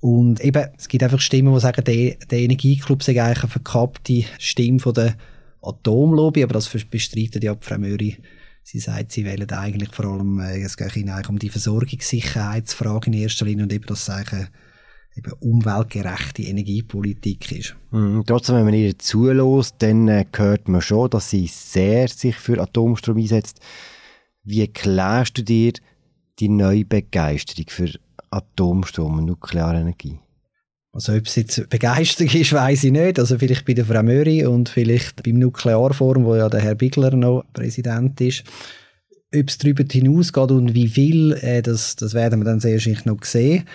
Und 0.01 0.39
eben, 0.39 0.65
es 0.77 0.87
gibt 0.87 1.03
einfach 1.03 1.19
Stimmen, 1.19 1.53
die 1.53 1.59
sagen, 1.59 1.83
der, 1.83 2.15
der 2.15 2.39
Energieclub 2.39 3.03
sei 3.03 3.21
eigentlich 3.21 3.43
eine 3.43 3.51
verkappte 3.51 4.23
Stimme 4.39 4.79
von 4.79 4.93
der 4.93 5.15
Atomlobby, 5.61 6.41
aber 6.43 6.53
das 6.53 6.69
bestreitet 6.69 7.43
ja 7.43 7.55
Frau 7.59 7.77
Möri. 7.77 8.17
Sie 8.71 8.77
sagt, 8.77 9.13
sie 9.13 9.25
wollen 9.25 9.49
eigentlich 9.49 9.89
vor 9.91 10.05
allem, 10.05 10.39
äh, 10.39 10.61
es 10.61 10.77
geht 10.77 10.95
eigentlich 10.95 11.27
um 11.27 11.39
die 11.39 11.49
Versorgungssicherheitsfrage 11.49 13.07
in 13.07 13.13
erster 13.13 13.45
Linie 13.45 13.63
und 13.63 13.73
eben, 13.73 13.87
dass 13.87 14.03
es 14.03 14.09
eigentlich 14.11 14.47
eben 15.15 15.33
umweltgerechte 15.39 16.43
Energiepolitik 16.43 17.51
ist. 17.51 17.75
Mhm. 17.89 18.23
Trotzdem, 18.27 18.57
wenn 18.57 18.65
man 18.65 18.75
ihr 18.75 18.99
zulässt, 18.99 19.77
dann 19.79 20.07
äh, 20.07 20.23
hört 20.35 20.67
man 20.67 20.81
schon, 20.81 21.09
dass 21.09 21.31
sie 21.31 21.47
sehr 21.47 22.09
sich 22.09 22.35
für 22.35 22.61
Atomstrom 22.61 23.17
einsetzt. 23.17 23.59
Wie 24.43 24.61
erklärst 24.61 25.39
du 25.39 25.43
dir 25.43 25.73
die 26.37 26.49
neue 26.49 26.85
Begeisterung 26.85 27.65
für 27.69 27.91
Atomstrom 28.29 29.17
und 29.17 29.25
Nuklearenergie? 29.25 30.19
Also 30.91 31.13
ob 31.13 31.27
es 31.27 31.35
jetzt 31.35 31.69
Begeisterung 31.69 32.33
ist, 32.33 32.51
weiß 32.51 32.83
ich 32.85 32.91
nicht. 32.91 33.19
Also 33.19 33.37
vielleicht 33.37 33.65
bei 33.65 33.73
der 33.73 33.85
Frau 33.85 34.01
Möri 34.01 34.45
und 34.45 34.69
vielleicht 34.69 35.21
beim 35.23 35.37
Nuklearforum, 35.37 36.25
wo 36.25 36.35
ja 36.35 36.49
der 36.49 36.61
Herr 36.61 36.75
Bigler 36.75 37.15
noch 37.15 37.43
Präsident 37.53 38.19
ist. 38.21 38.43
Ob 39.33 39.47
es 39.47 39.59
darüber 39.59 39.83
hinausgeht 39.89 40.51
und 40.51 40.73
wie 40.73 40.87
viel, 40.87 41.33
äh, 41.33 41.61
das, 41.61 41.95
das 41.95 42.15
werden 42.15 42.39
wir 42.39 42.45
dann 42.45 42.59
sehr 42.59 42.73
wahrscheinlich 42.73 43.05
noch 43.05 43.23
sehen. 43.23 43.65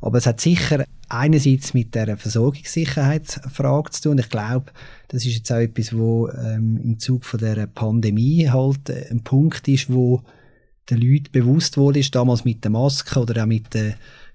Aber 0.00 0.18
es 0.18 0.26
hat 0.26 0.40
sicher 0.40 0.84
einerseits 1.08 1.74
mit 1.74 1.94
der 1.94 2.16
Versorgungssicherheitsfrage 2.16 3.90
zu 3.90 4.02
tun. 4.02 4.18
Ich 4.18 4.28
glaube, 4.28 4.72
das 5.08 5.24
ist 5.24 5.36
jetzt 5.36 5.52
auch 5.52 5.58
etwas, 5.58 5.96
wo 5.96 6.28
ähm, 6.28 6.80
im 6.82 6.98
Zug 6.98 7.24
von 7.24 7.38
der 7.38 7.68
Pandemie 7.68 8.48
halt 8.50 8.90
äh, 8.90 9.06
ein 9.10 9.22
Punkt 9.22 9.68
ist, 9.68 9.92
wo 9.92 10.22
den 10.90 11.00
Leuten 11.00 11.32
bewusst 11.32 11.76
wurde, 11.76 12.00
damals 12.10 12.44
mit 12.44 12.64
der 12.64 12.70
Maske 12.70 13.20
oder 13.20 13.42
auch 13.42 13.46
mit 13.46 13.72
den 13.72 13.94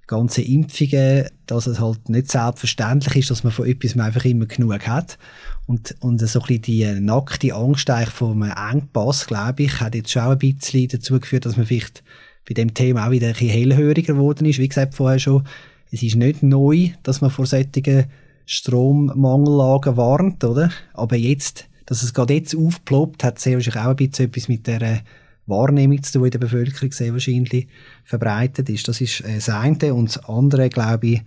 ganzen 0.09 0.43
Impfungen, 0.43 1.25
dass 1.45 1.67
es 1.67 1.79
halt 1.79 2.09
nicht 2.09 2.31
selbstverständlich 2.31 3.15
ist, 3.15 3.29
dass 3.29 3.43
man 3.43 3.53
von 3.53 3.67
etwas 3.67 3.95
einfach 3.97 4.25
immer 4.25 4.47
genug 4.47 4.87
hat. 4.87 5.19
Und, 5.67 5.95
und 5.99 6.19
so 6.19 6.39
ein 6.39 6.47
bisschen 6.47 6.61
die 6.63 6.99
nackte 6.99 7.53
Angst 7.53 7.89
eigentlich 7.91 8.09
von 8.09 8.41
einem 8.41 8.55
Engpass, 8.71 9.27
glaube 9.27 9.63
ich, 9.63 9.79
hat 9.79 9.93
jetzt 9.93 10.11
schon 10.11 10.23
ein 10.23 10.39
bisschen 10.39 10.87
dazu 10.87 11.19
geführt, 11.19 11.45
dass 11.45 11.57
man 11.57 11.67
vielleicht 11.67 12.03
bei 12.47 12.55
dem 12.55 12.73
Thema 12.73 13.05
auch 13.05 13.11
wieder 13.11 13.27
ein 13.27 13.33
bisschen 13.33 13.49
hellhöriger 13.49 14.15
geworden 14.15 14.45
ist. 14.45 14.57
Wie 14.57 14.67
gesagt 14.67 14.95
vorher 14.95 15.19
schon, 15.19 15.45
es 15.91 16.01
ist 16.01 16.15
nicht 16.15 16.41
neu, 16.41 16.89
dass 17.03 17.21
man 17.21 17.29
vor 17.29 17.45
solchen 17.45 18.05
Strommangellagen 18.47 19.95
warnt, 19.95 20.43
oder? 20.43 20.71
Aber 20.93 21.17
jetzt, 21.17 21.65
dass 21.85 22.01
es 22.01 22.15
gerade 22.15 22.33
jetzt 22.33 22.55
aufploppt, 22.55 23.23
hat 23.23 23.37
sehr 23.37 23.57
wahrscheinlich 23.57 23.83
auch 23.83 23.89
ein 23.91 23.95
bisschen 23.95 24.25
etwas 24.25 24.47
mit 24.47 24.65
der 24.65 25.03
Wahrnehmung 25.49 26.01
zu 26.03 26.13
tun 26.13 26.25
in 26.25 26.31
der 26.31 26.39
Bevölkerung 26.39 26.91
sehr 26.91 27.13
wahrscheinlich 27.13 27.67
verbreitet 28.03 28.69
ist. 28.69 28.87
Das 28.87 29.01
ist 29.01 29.21
äh, 29.21 29.35
das 29.35 29.49
eine. 29.49 29.93
Und 29.93 30.15
das 30.15 30.23
andere, 30.25 30.69
glaube 30.69 31.07
ich, 31.07 31.21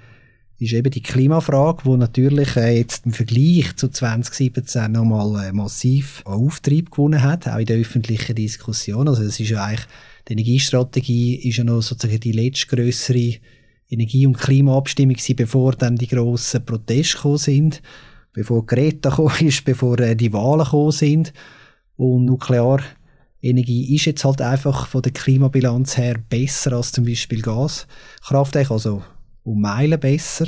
ist 0.63 0.73
eben 0.75 0.91
die 0.91 1.03
Klimafrage, 1.03 1.85
wo 1.85 1.97
natürlich 1.97 2.57
äh, 2.57 2.77
jetzt 2.79 3.05
im 3.05 3.13
Vergleich 3.13 3.75
zu 3.77 3.89
2017 3.89 4.93
nochmal 4.93 5.47
äh, 5.47 5.53
massiv 5.53 6.23
an 6.25 6.35
Auftrieb 6.35 6.91
gewonnen 6.91 7.23
hat, 7.23 7.49
auch 7.49 7.59
in 7.59 7.67
der 7.67 7.79
öffentlichen 7.79 8.37
Diskussion. 8.37 9.09
Also 9.09 9.25
es 9.25 9.41
ist 9.41 9.51
ja 9.51 9.65
eigentlich, 9.65 9.87
die 10.29 10.33
Energiestrategie 10.35 11.35
ist 11.49 11.57
ja 11.57 11.65
noch 11.65 11.83
sozusagen 11.83 12.21
die 12.21 12.33
letztgrößere 12.33 13.39
Energie- 13.91 14.27
und 14.27 14.39
Klimaabstimmung 14.39 15.15
gewesen, 15.15 15.37
bevor 15.37 15.73
dann 15.73 15.97
die 15.97 16.07
grossen 16.07 16.65
Proteste 16.65 17.17
gekommen 17.17 17.39
sind, 17.39 17.83
bevor 18.33 18.65
Greta 18.65 19.11
gekommen 19.11 19.35
ist, 19.41 19.65
bevor 19.65 19.97
die 19.97 20.33
Wahlen 20.33 20.65
gekommen 20.65 20.93
sind. 20.93 21.33
Und 21.97 22.27
Nuklearenergie 23.43 23.95
ist 23.95 24.05
jetzt 24.05 24.25
halt 24.25 24.41
einfach 24.41 24.87
von 24.87 25.03
der 25.03 25.13
Klimabilanz 25.13 25.97
her 25.97 26.17
besser 26.29 26.73
als 26.73 26.93
zum 26.93 27.05
Beispiel 27.05 27.43
Gaskraftwerk, 27.43 28.71
also 28.71 29.03
um 29.43 29.61
Meilen 29.61 29.99
besser. 29.99 30.47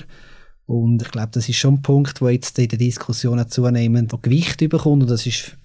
Und 0.66 1.02
ich 1.02 1.10
glaube, 1.10 1.30
das 1.32 1.48
ist 1.48 1.56
schon 1.56 1.74
ein 1.74 1.82
Punkt, 1.82 2.20
wo 2.20 2.28
jetzt 2.28 2.58
in 2.58 2.68
der 2.68 2.78
Diskussion 2.78 3.46
zunehmend 3.48 4.14
Gewicht 4.22 4.58
bekommt. 4.58 5.02
Und 5.02 5.10
das 5.10 5.26
ist 5.26 5.56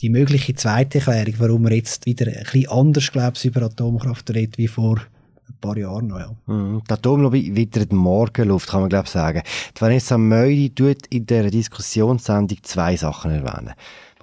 die 0.00 0.10
mögliche 0.10 0.54
zweite 0.54 0.98
Erklärung, 0.98 1.34
warum 1.38 1.62
man 1.62 1.72
jetzt 1.72 2.06
wieder 2.06 2.26
ein 2.26 2.42
bisschen 2.44 2.68
anders, 2.68 3.10
glaube 3.10 3.32
ich, 3.36 3.44
über 3.46 3.62
Atomkraft 3.62 4.30
redet 4.30 4.58
wie 4.58 4.68
vor 4.68 5.00
ein 5.48 5.56
paar 5.60 5.76
Jahren 5.76 6.08
noch. 6.08 6.18
Ja. 6.18 6.36
Mhm. 6.46 6.82
Die 6.88 6.92
Atomlobby 6.92 7.56
wittert 7.56 7.92
Morgenluft, 7.92 8.68
kann 8.68 8.80
man 8.80 8.90
glaube 8.90 9.06
ich 9.06 9.12
sagen. 9.12 9.42
Die 9.76 9.80
Vanessa 9.80 10.18
Mödi 10.18 10.70
tut 10.70 11.06
in 11.08 11.26
dieser 11.26 11.50
Diskussionssendung 11.50 12.58
zwei 12.62 12.96
Sachen 12.96 13.30
erwähnen, 13.30 13.74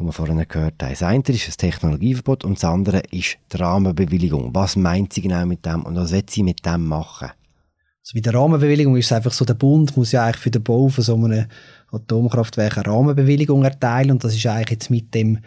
die 0.01 0.07
wir 0.07 0.13
vorhin 0.13 0.45
gehört 0.47 0.81
haben. 0.81 0.89
Das 0.89 1.03
eine 1.03 1.23
ist 1.27 1.47
das 1.47 1.57
Technologieverbot 1.57 2.43
und 2.43 2.55
das 2.55 2.65
andere 2.65 2.99
ist 3.11 3.37
die 3.53 3.57
Rahmenbewilligung. 3.57 4.53
Was 4.53 4.75
meint 4.75 5.13
sie 5.13 5.21
genau 5.21 5.45
mit 5.45 5.65
dem 5.65 5.83
und 5.83 5.95
was 5.95 6.11
wird 6.11 6.29
sie 6.29 6.43
mit 6.43 6.65
dem 6.65 6.85
machen? 6.85 7.29
Also 8.01 8.15
bei 8.15 8.21
der 8.21 8.33
Rahmenbewilligung 8.33 8.97
ist 8.97 9.05
es 9.05 9.11
einfach 9.13 9.31
so, 9.31 9.45
der 9.45 9.53
Bund 9.53 9.95
muss 9.95 10.11
ja 10.11 10.25
eigentlich 10.25 10.37
für 10.37 10.51
den 10.51 10.63
Bau 10.63 10.87
von 10.89 11.03
so 11.03 11.15
einem 11.15 11.45
Atomkraftwerk 11.91 12.77
eine 12.77 12.87
Rahmenbewilligung 12.87 13.63
erteilen 13.63 14.11
und 14.11 14.23
das 14.23 14.35
ist 14.35 14.45
eigentlich 14.47 14.71
jetzt 14.71 14.89
mit 14.89 15.13
dem 15.13 15.39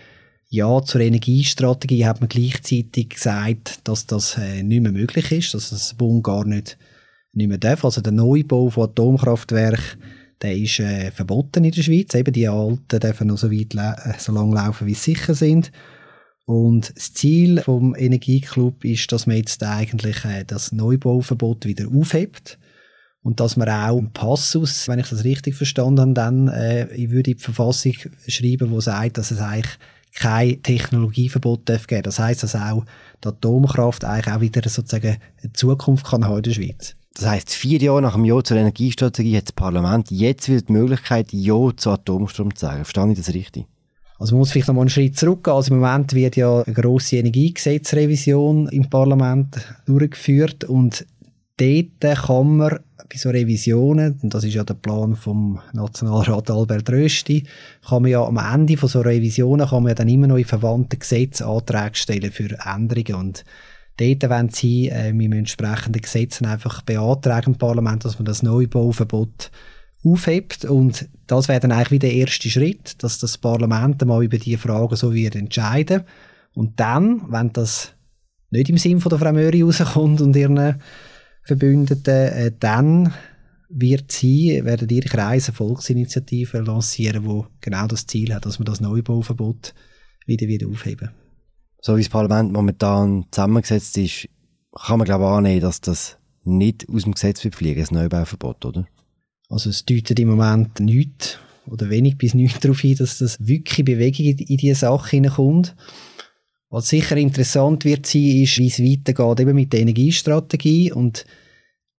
ja 0.49 0.83
zur 0.83 1.01
Energiestrategie 1.01 2.07
hat 2.07 2.21
man 2.21 2.29
gleichzeitig 2.29 3.09
gesagt, 3.09 3.81
dass 3.85 4.07
das 4.07 4.39
äh, 4.39 4.63
nicht 4.63 4.83
mehr 4.83 4.93
möglich 4.93 5.33
ist, 5.33 5.55
dass 5.55 5.71
das 5.71 5.95
Bund 5.95 6.23
gar 6.23 6.45
nicht, 6.45 6.79
nicht 7.33 7.49
mehr 7.49 7.59
darf. 7.59 7.85
Also 7.85 8.01
der 8.01 8.13
Neubau 8.13 8.71
von 8.71 8.85
Atomkraftwerken, 8.85 10.01
der 10.45 10.57
ist 10.57 10.79
äh, 10.79 11.11
verboten 11.11 11.65
in 11.65 11.73
der 11.73 11.83
Schweiz. 11.83 12.15
Eben 12.15 12.33
die 12.33 12.49
alten 12.49 13.01
dürfen 13.01 13.29
noch 13.29 13.39
so 13.39 13.51
weit 13.51 13.75
äh, 13.75 14.19
so 14.19 14.33
lange 14.33 14.55
laufen, 14.55 14.87
wie 14.87 14.95
sie 14.95 15.15
sicher 15.15 15.35
sind. 15.35 15.73
Und 16.45 16.95
das 16.95 17.15
Ziel 17.15 17.63
vom 17.63 17.95
Energieclub 17.97 18.85
ist, 18.85 19.11
dass 19.11 19.27
man 19.27 19.39
jetzt 19.39 19.63
eigentlich 19.63 20.25
äh, 20.27 20.45
das 20.45 20.71
Neubauverbot 20.73 21.65
wieder 21.65 21.87
aufhebt 21.89 22.59
und 23.23 23.41
dass 23.41 23.57
man 23.57 23.71
auch 23.71 23.97
einen 23.97 24.13
Passus, 24.13 24.87
wenn 24.87 24.99
ich 24.99 25.09
das 25.09 25.25
richtig 25.25 25.55
verstanden 25.55 26.01
habe, 26.01 26.13
dann 26.13 26.49
äh, 26.49 26.93
ich 26.95 27.09
würde 27.09 27.31
in 27.31 27.39
die 27.39 27.43
Verfassung 27.43 27.95
schreiben, 28.29 28.71
wo 28.71 28.81
sagt, 28.81 29.17
dass 29.17 29.31
es 29.31 29.41
eigentlich 29.41 29.79
kein 30.15 30.63
Technologieverbot 30.63 31.67
darf 31.69 31.87
geben. 31.87 32.03
Das 32.03 32.19
heißt, 32.19 32.43
dass 32.43 32.55
auch 32.55 32.85
die 33.25 33.29
Atomkraft 33.29 34.05
eigentlich 34.05 34.35
auch 34.35 34.41
wieder 34.43 34.69
sozusagen 34.69 35.17
eine 35.43 35.53
Zukunft 35.55 36.07
kann 36.07 36.27
haben 36.27 36.37
in 36.37 36.43
der 36.43 36.53
Schweiz. 36.53 36.97
Das 37.15 37.27
heißt, 37.27 37.51
vier 37.55 37.79
Jahre 37.79 38.03
nach 38.03 38.15
dem 38.15 38.25
Ja 38.25 38.43
zur 38.43 38.57
Energiestrategie 38.57 39.37
hat 39.37 39.45
das 39.45 39.53
Parlament 39.53 40.11
jetzt 40.11 40.49
wieder 40.49 40.63
die 40.63 40.73
Möglichkeit, 40.73 41.33
Ja 41.33 41.71
zu 41.77 41.91
Atomstrom 41.91 42.55
zu 42.55 42.67
sagen. 42.67 42.85
Verstehe 42.85 43.13
ich 43.13 43.19
das 43.19 43.33
richtig? 43.33 43.67
Also 44.19 44.35
man 44.35 44.41
muss 44.41 44.53
vielleicht 44.53 44.69
noch 44.69 44.75
mal 44.75 44.83
einen 44.83 44.91
Schritt 44.91 45.17
zurückgehen. 45.17 45.55
Also 45.55 45.73
im 45.75 45.81
Moment 45.81 46.13
wird 46.13 46.37
ja 46.37 46.63
eine 46.63 46.75
grosse 46.75 47.17
Energiegesetzrevision 47.17 48.69
im 48.69 48.91
Parlament 48.91 49.57
durchgeführt 49.87 50.65
und 50.65 51.07
dort 51.57 52.27
kann 52.27 52.57
man 52.57 52.79
bei 53.09 53.17
so 53.17 53.31
Revisionen, 53.31 54.19
und 54.23 54.35
das 54.35 54.45
ist 54.45 54.55
ja 54.55 54.65
der 54.65 54.75
Plan 54.75 55.15
vom 55.15 55.61
Nationalrat 55.73 56.51
Albert 56.51 56.91
Rösti, 56.91 57.45
kann 57.87 58.03
man 58.03 58.11
ja 58.11 58.25
am 58.25 58.39
Ende 58.39 58.77
von 58.77 58.89
so 58.89 59.01
Revisionen 59.03 59.69
kann 59.69 59.83
man 59.83 59.91
ja 59.91 59.95
dann 59.95 60.09
immer 60.09 60.27
noch 60.27 60.37
in 60.37 60.45
verwandten 60.45 60.99
Gesetzen 60.99 61.45
Anträge 61.45 61.95
stellen 61.95 62.33
für 62.33 62.57
Änderungen 62.65 63.27
und 63.27 63.45
dort 63.97 64.31
wollen 64.31 64.49
sie 64.51 64.89
äh, 64.89 65.13
mit 65.13 65.33
entsprechenden 65.33 66.03
Gesetzen 66.03 66.47
einfach 66.47 66.83
beantragen 66.83 67.53
im 67.53 67.59
Parlament, 67.59 68.05
dass 68.05 68.19
man 68.19 68.27
das 68.27 68.43
Neubauverbot 68.43 69.51
aufhebt. 70.05 70.65
Und 70.65 71.09
das 71.27 71.49
wäre 71.49 71.61
dann 71.61 71.73
eigentlich 71.73 71.91
wieder 71.91 72.09
der 72.09 72.17
erste 72.17 72.49
Schritt, 72.51 73.03
dass 73.03 73.19
das 73.19 73.39
Parlament 73.39 74.05
mal 74.05 74.25
über 74.25 74.39
diese 74.39 74.59
Fragen 74.59 74.97
so 74.97 75.15
wird 75.15 75.37
entscheiden. 75.37 76.03
Und 76.55 76.79
dann, 76.79 77.23
wenn 77.31 77.53
das 77.53 77.93
nicht 78.51 78.71
im 78.71 78.79
Sinn 78.79 79.01
von 79.01 79.11
der 79.11 79.19
Frau 79.19 79.33
Möri 79.33 79.63
rauskommt 79.63 80.21
und 80.21 80.37
ihren 80.37 80.81
Verbündeten, 81.43 82.29
äh, 82.29 82.53
dann 82.59 83.13
wird 83.69 84.13
sie, 84.13 84.65
werden 84.65 84.89
ihre 84.89 85.09
Kreise 85.09 85.53
Volksinitiative 85.53 86.61
lancieren, 86.61 87.27
wo 87.27 87.47
genau 87.61 87.87
das 87.87 88.07
Ziel 88.07 88.33
hat, 88.33 88.47
dass 88.47 88.59
man 88.59 88.67
das 88.67 88.81
Neubauverbot 88.81 89.75
wieder 90.27 90.47
wieder 90.47 90.69
aufheben. 90.69 91.11
So 91.87 91.99
wie 91.99 92.01
das 92.01 92.09
Parlament 92.09 92.51
momentan 92.51 93.27
zusammengesetzt 93.31 93.99
ist, 93.99 94.27
kann 94.87 94.99
man 94.99 95.05
glaube 95.05 95.25
ich 95.25 95.31
annehmen, 95.31 95.61
dass 95.61 95.83
das 95.83 96.17
nicht 96.43 96.89
aus 96.89 97.03
dem 97.03 97.13
Gesetz 97.13 97.45
wird 97.45 97.57
fliegen, 97.57 97.79
das 97.79 97.91
Neubauverbot, 97.91 98.65
oder? 98.65 98.87
Also 99.51 99.69
es 99.69 99.85
deutet 99.85 100.19
im 100.19 100.31
Moment 100.31 100.81
nichts 100.81 101.39
oder 101.67 101.91
wenig 101.91 102.17
bis 102.17 102.33
nichts 102.33 102.61
darauf 102.61 102.81
hin, 102.81 102.97
dass 102.97 103.19
das 103.19 103.37
wirklich 103.47 103.85
Bewegung 103.85 104.25
in 104.25 104.57
diese 104.57 104.77
Sache 104.77 105.11
hineinkommt. 105.11 105.77
Was 106.71 106.89
sicher 106.89 107.19
interessant 107.19 107.85
wird 107.85 108.07
sein, 108.07 108.23
ist, 108.23 108.57
wie 108.57 108.69
es 108.69 108.81
weitergeht 108.81 109.41
eben 109.41 109.55
mit 109.55 109.75
der 109.75 109.81
Energiestrategie 109.81 110.91
und 110.91 111.27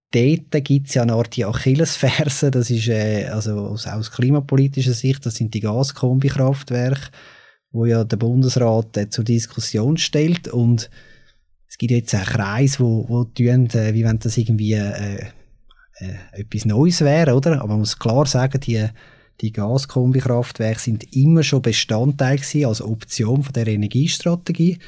dort 0.09 0.65
gibt 0.65 0.87
es 0.87 0.95
ja 0.95 1.03
eine 1.03 1.13
Art 1.13 1.37
Achillesferse, 1.37 2.49
das 2.49 2.71
ist 2.71 2.87
äh, 2.87 3.25
also 3.25 3.59
aus, 3.59 3.85
aus 3.85 4.11
klimapolitischer 4.11 4.93
Sicht, 4.93 5.27
das 5.27 5.35
sind 5.35 5.53
die 5.53 5.59
Gaskombikraftwerke, 5.59 7.11
wo 7.75 7.85
ja 7.85 8.05
der 8.05 8.17
Bundesrat 8.17 8.95
äh, 8.95 9.09
zur 9.09 9.25
Diskussion 9.25 9.97
stellt 9.97 10.47
und 10.47 10.89
es 11.67 11.77
gibt 11.77 11.91
jetzt 11.91 12.15
einen 12.15 12.23
Kreis, 12.23 12.79
wo, 12.79 13.05
wo 13.09 13.25
tun, 13.25 13.69
äh, 13.71 13.93
wie 13.93 14.05
wenn 14.05 14.17
das 14.17 14.37
irgendwie 14.37 14.73
äh, 14.73 15.25
äh, 15.97 16.13
etwas 16.31 16.63
Neues 16.63 17.01
wäre, 17.01 17.35
oder? 17.35 17.59
Aber 17.59 17.67
man 17.67 17.79
muss 17.79 17.99
klar 17.99 18.25
sagen, 18.25 18.61
die, 18.61 18.85
die 19.41 19.51
Gaskombikraftwerke 19.51 20.79
sind 20.79 21.13
immer 21.13 21.43
schon 21.43 21.61
Bestandteil 21.61 22.37
gewesen, 22.37 22.65
als 22.65 22.81
Option 22.81 23.43
von 23.43 23.51
der 23.51 23.67
Energiestrategie. 23.67 24.79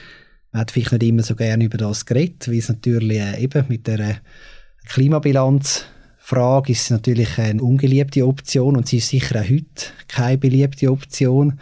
Man 0.53 0.62
hat 0.62 0.72
vielleicht 0.72 0.94
nicht 0.94 1.03
immer 1.03 1.24
so 1.24 1.36
gerne 1.36 1.65
über 1.65 1.77
das 1.77 2.06
geredet, 2.06 2.48
weil 2.48 2.60
es 2.60 2.70
natürlich 2.70 3.20
äh, 3.20 3.44
eben 3.44 3.65
mit 3.67 3.86
der 3.88 4.00
äh, 4.00 4.15
Klimabilanzfrage 4.86 6.72
ist 6.72 6.84
es 6.84 6.89
natürlich 6.89 7.38
eine 7.38 7.62
ungeliebte 7.62 8.25
Option 8.25 8.77
und 8.77 8.88
sie 8.88 9.00
ist 9.00 9.10
sicher 9.10 9.41
auch 9.41 9.50
heute 9.50 9.65
keine 10.08 10.38
beliebte 10.38 10.89
Option. 10.89 11.60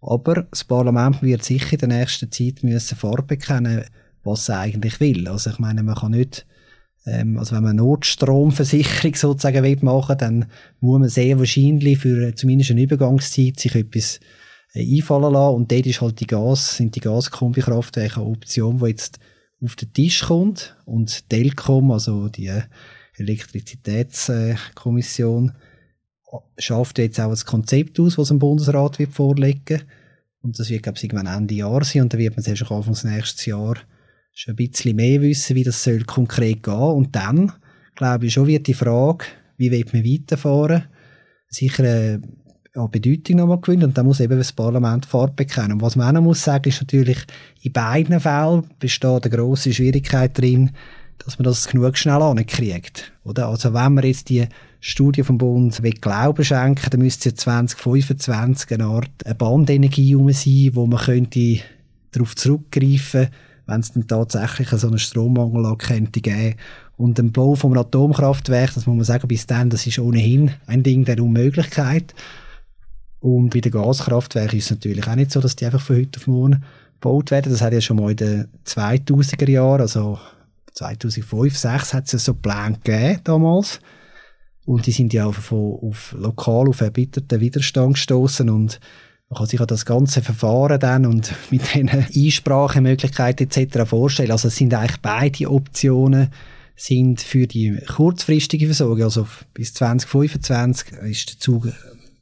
Aber 0.00 0.46
das 0.50 0.64
Parlament 0.64 1.22
wird 1.22 1.44
sicher 1.44 1.72
in 1.72 1.78
der 1.78 1.88
nächsten 1.88 2.30
Zeit 2.30 2.62
müssen 2.62 2.96
Farbe 2.96 3.22
bekennen, 3.22 3.84
was 4.22 4.42
es 4.42 4.50
eigentlich 4.50 5.00
will. 5.00 5.28
Also 5.28 5.50
ich 5.50 5.58
meine, 5.58 5.82
man 5.82 5.96
kann 5.96 6.12
nicht 6.12 6.46
ähm, 7.08 7.38
also 7.38 7.56
wenn 7.56 7.64
man 7.64 7.76
Notstromversicherung 7.76 9.14
sozusagen 9.18 9.62
will 9.62 9.78
machen, 9.82 10.18
dann 10.18 10.46
muss 10.80 11.00
man 11.00 11.08
sehr 11.08 11.38
wahrscheinlich 11.38 11.98
für 11.98 12.34
zumindest 12.34 12.72
eine 12.72 12.82
Übergangszeit 12.82 13.58
sich 13.58 13.74
etwas 13.74 14.20
äh, 14.74 14.96
einfallen 14.96 15.32
lassen. 15.32 15.56
Und 15.56 15.72
dort 15.72 15.86
ist 15.86 16.00
halt 16.00 16.20
die 16.20 16.26
Gas, 16.26 16.76
sind 16.76 16.94
die 16.96 17.00
Gaskombikraftwerke 17.00 18.20
eine 18.20 18.30
Option, 18.30 18.78
die 18.78 18.86
jetzt 18.86 19.18
auf 19.62 19.76
den 19.76 19.92
Tisch 19.92 20.22
kommt. 20.22 20.74
Und 20.84 21.28
Telkom, 21.28 21.90
also 21.90 22.28
die 22.28 22.52
Elektrizitätskommission, 23.16 25.52
schafft 26.58 26.98
jetzt 26.98 27.20
auch 27.20 27.30
ein 27.30 27.46
Konzept 27.46 27.98
aus, 28.00 28.18
was 28.18 28.28
dem 28.28 28.38
Bundesrat 28.38 28.98
wird 28.98 29.12
vorlegen 29.12 29.82
Und 30.42 30.58
das 30.58 30.70
wird, 30.70 30.82
glaube 30.82 30.98
ich, 30.98 31.04
irgendwann 31.04 31.26
Ende 31.26 31.54
Jahr 31.54 31.84
sein. 31.84 32.02
Und 32.02 32.12
dann 32.12 32.20
wird 32.20 32.36
man 32.36 32.44
erst 32.44 32.70
Anfang 32.70 32.92
des 32.92 33.04
nächsten 33.04 33.50
Jahres 33.50 33.80
schon 34.34 34.52
ein 34.52 34.56
bisschen 34.56 34.96
mehr 34.96 35.20
wissen, 35.20 35.56
wie 35.56 35.64
das 35.64 35.82
soll 35.82 36.04
konkret 36.04 36.62
gehen. 36.62 36.74
Und 36.74 37.16
dann, 37.16 37.52
glaube 37.96 38.26
ich, 38.26 38.32
schon 38.32 38.46
wird 38.46 38.66
die 38.66 38.74
Frage, 38.74 39.24
wie 39.56 39.70
wird 39.70 39.92
man 39.92 40.04
weiterfahren, 40.04 40.84
sicher 41.48 41.84
äh, 41.84 42.20
an 42.74 42.90
Bedeutung 42.90 43.36
nochmal 43.36 43.60
gewinnen. 43.60 43.84
Und 43.84 43.98
da 43.98 44.02
muss 44.02 44.20
eben 44.20 44.38
das 44.38 44.52
Parlament 44.52 45.06
Farbe 45.06 45.32
bekennen. 45.44 45.72
Und 45.72 45.82
was 45.82 45.96
man 45.96 46.08
auch 46.08 46.20
noch 46.20 46.22
muss 46.22 46.44
sagen, 46.44 46.68
ist 46.68 46.80
natürlich, 46.80 47.18
in 47.62 47.72
beiden 47.72 48.20
Fällen 48.20 48.70
besteht 48.78 49.24
eine 49.24 49.36
grosse 49.36 49.72
Schwierigkeit 49.72 50.38
drin, 50.38 50.70
dass 51.24 51.38
man 51.38 51.44
das 51.44 51.68
genug 51.68 51.96
schnell 51.96 52.22
ankriegt. 52.22 53.12
Oder? 53.24 53.48
Also 53.48 53.74
wenn 53.74 53.94
man 53.94 54.04
jetzt 54.04 54.28
die 54.28 54.46
Studie 54.80 55.22
vom 55.22 55.38
Bund 55.38 55.82
will 55.82 55.92
Glauben 55.92 56.44
schenken, 56.44 56.90
dann 56.90 57.00
müsste 57.00 57.30
es 57.30 57.36
2025 57.36 58.72
eine 58.72 58.84
Art 58.84 59.10
eine 59.24 59.34
Bandenergie 59.34 60.14
sein, 60.32 60.70
wo 60.74 60.86
man 60.86 61.00
könnte 61.00 61.60
darauf 62.12 62.36
zurückgreifen 62.36 63.28
wenn 63.68 63.80
es 63.80 63.92
dann 63.92 64.06
tatsächlich 64.06 64.70
so 64.70 64.88
einen 64.88 64.98
Strommangel 64.98 65.76
könnte 65.76 66.22
geben 66.22 66.54
und 66.96 67.20
ein 67.20 67.32
Bau 67.32 67.54
vom 67.54 67.76
Atomkraftwerk, 67.76 68.72
das 68.74 68.86
muss 68.86 68.96
man 68.96 69.04
sagen, 69.04 69.28
bis 69.28 69.46
dann, 69.46 69.68
das 69.68 69.86
ist 69.86 69.98
ohnehin 69.98 70.50
ein 70.66 70.82
Ding 70.82 71.04
der 71.04 71.22
Unmöglichkeit. 71.22 72.14
Und 73.20 73.50
bei 73.50 73.60
den 73.60 73.72
Gaskraftwerken 73.72 74.58
ist 74.58 74.64
es 74.66 74.70
natürlich 74.70 75.06
auch 75.06 75.14
nicht 75.14 75.32
so, 75.32 75.40
dass 75.40 75.54
die 75.54 75.66
einfach 75.66 75.82
von 75.82 75.96
heute 75.96 76.18
auf 76.18 76.26
morgen 76.26 76.64
gebaut 76.94 77.30
werden. 77.30 77.52
Das 77.52 77.60
hat 77.60 77.74
ja 77.74 77.80
schon 77.82 77.98
mal 77.98 78.10
in 78.10 78.16
den 78.16 78.48
2000er 78.66 79.50
Jahren, 79.50 79.82
also 79.82 80.18
2005, 80.78 81.58
2006 81.58 81.94
hat 81.94 82.12
es 82.12 82.24
so 82.24 82.34
Pläne 82.34 82.78
gegeben 82.82 83.20
damals. 83.24 83.80
Und 84.64 84.86
die 84.86 84.92
sind 84.92 85.12
ja 85.12 85.26
auf, 85.26 85.50
auf 85.50 86.14
lokal 86.16 86.68
auf 86.68 86.80
erbitterten 86.80 87.40
Widerstand 87.40 87.94
gestoßen 87.94 88.50
und 88.50 88.80
man 89.30 89.38
kann 89.38 89.46
sich 89.46 89.60
das 89.60 89.84
ganze 89.84 90.22
Verfahren 90.22 90.78
dann 90.78 91.06
und 91.06 91.32
mit 91.50 91.74
den 91.74 91.88
Einsprachemöglichkeiten 91.88 93.48
etc. 93.50 93.88
vorstellen. 93.88 94.30
Also 94.30 94.48
es 94.48 94.56
sind 94.56 94.74
eigentlich 94.74 95.00
beide 95.00 95.50
Optionen 95.50 96.30
sind 96.76 97.20
für 97.20 97.48
die 97.48 97.76
kurzfristige 97.88 98.66
Versorgung, 98.66 99.02
also 99.02 99.26
bis 99.52 99.74
2025 99.74 100.92
ist 101.10 101.30
der 101.30 101.38
Zug 101.40 101.66
ein 101.66 101.74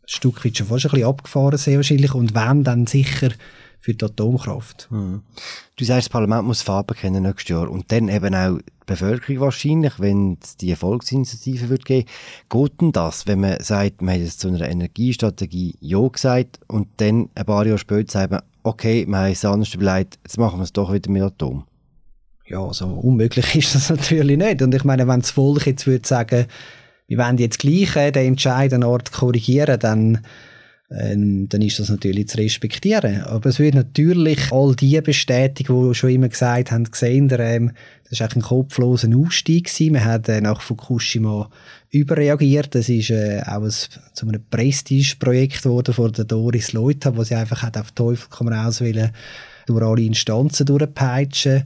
Stück 0.07 0.43
weit 0.45 0.57
schon 0.57 0.69
fast 0.69 0.87
ein 0.87 0.93
bisschen 0.93 1.09
abgefahren, 1.09 1.59
sehr 1.59 1.77
wahrscheinlich. 1.77 2.15
Und 2.15 2.35
wenn, 2.35 2.65
dann 2.65 2.87
sicher 2.87 3.29
für 3.79 3.95
die 3.95 4.05
Atomkraft. 4.05 4.89
Mhm. 4.91 5.23
Du 5.77 5.85
sagst, 5.85 6.07
das 6.07 6.09
Parlament 6.09 6.47
muss 6.47 6.63
Farbe 6.63 6.95
kennen 6.95 7.23
nächstes 7.23 7.49
Jahr 7.49 7.71
und 7.71 7.91
dann 7.93 8.09
eben 8.09 8.35
auch 8.35 8.59
die 8.59 8.73
Bevölkerung 8.87 9.41
wahrscheinlich, 9.41 9.99
wenn 9.99 10.39
es 10.43 10.57
die 10.57 10.75
Volksinitiative 10.75 11.69
wird 11.69 11.85
geben. 11.85 12.09
Geht 12.49 12.81
denn 12.81 12.93
das, 12.93 13.27
wenn 13.27 13.41
man 13.41 13.61
sagt, 13.63 14.03
man 14.03 14.15
hat 14.15 14.23
jetzt 14.23 14.41
zu 14.41 14.49
einer 14.49 14.69
Energiestrategie 14.69 15.77
Ja 15.81 16.07
gesagt 16.09 16.61
und 16.69 16.89
dann 16.97 17.29
ein 17.35 17.47
paar 17.47 17.67
Jahre 17.67 17.79
später 17.79 18.11
sagt 18.11 18.31
man, 18.33 18.43
okay, 18.63 19.07
wir 19.07 19.17
haben 19.17 19.33
es 19.33 19.45
anders 19.45 19.75
überlegt, 19.75 20.19
jetzt 20.25 20.39
machen 20.39 20.59
wir 20.59 20.65
es 20.65 20.73
doch 20.73 20.93
wieder 20.93 21.11
mit 21.11 21.23
Atom? 21.23 21.65
Ja, 22.47 22.73
so 22.73 22.87
unmöglich 22.87 23.55
ist 23.57 23.75
das 23.75 23.91
natürlich 23.91 24.37
nicht. 24.37 24.63
Und 24.63 24.75
ich 24.75 24.85
meine, 24.85 25.07
wenn 25.09 25.21
das 25.21 25.31
Volk 25.31 25.67
jetzt 25.67 25.87
würde 25.87 26.07
sagen, 26.07 26.47
wir 27.09 27.19
wollen 27.19 27.39
jetzt 27.39 27.59
gleich 27.59 27.95
äh, 27.97 28.11
den 28.11 28.29
Entscheid 28.29 28.73
an 28.73 28.83
Ort 28.83 29.13
korrigieren, 29.13 29.79
dann 29.79 30.27
ähm, 30.91 31.49
dann 31.49 31.63
ist 31.63 31.79
das 31.81 31.89
natürlich 31.89 32.29
zu 32.29 32.39
respektieren. 32.39 33.23
Aber 33.23 33.49
es 33.49 33.59
wird 33.59 33.75
natürlich 33.75 34.53
all 34.53 34.77
die 34.77 35.01
bestätigen, 35.01 35.89
die 35.89 35.95
schon 35.95 36.11
immer 36.11 36.29
gesagt 36.29 36.71
haben, 36.71 36.85
gesehen, 36.85 37.29
der, 37.29 37.41
ähm, 37.41 37.73
das 38.09 38.21
war 38.21 38.29
ein 38.33 38.43
kopfloser 38.43 39.09
Ausstieg 39.17 39.65
gewesen. 39.65 39.95
Man 39.95 40.05
hat 40.05 40.29
äh, 40.29 40.41
nach 40.41 40.61
Fukushima 40.61 41.51
überreagiert. 41.91 42.75
Das 42.75 42.89
ist 42.89 43.11
äh, 43.11 43.43
auch 43.45 43.65
ein, 43.65 43.71
zu 43.71 44.29
einem 44.29 44.45
Prestige-Projekt 44.49 45.65
geworden 45.65 45.93
von 45.93 46.13
der 46.13 46.25
Doris 46.25 46.73
Leuthab, 46.73 47.17
wo 47.17 47.25
sie 47.25 47.35
einfach 47.35 47.63
hat 47.63 47.77
auf 47.77 47.91
Teufel 47.91 48.29
komm 48.31 48.49
raus 48.49 48.81
wollen, 48.81 49.11
durch 49.67 49.83
alle 49.83 50.03
Instanzen 50.03 50.67
durchpeitschen. 50.67 51.65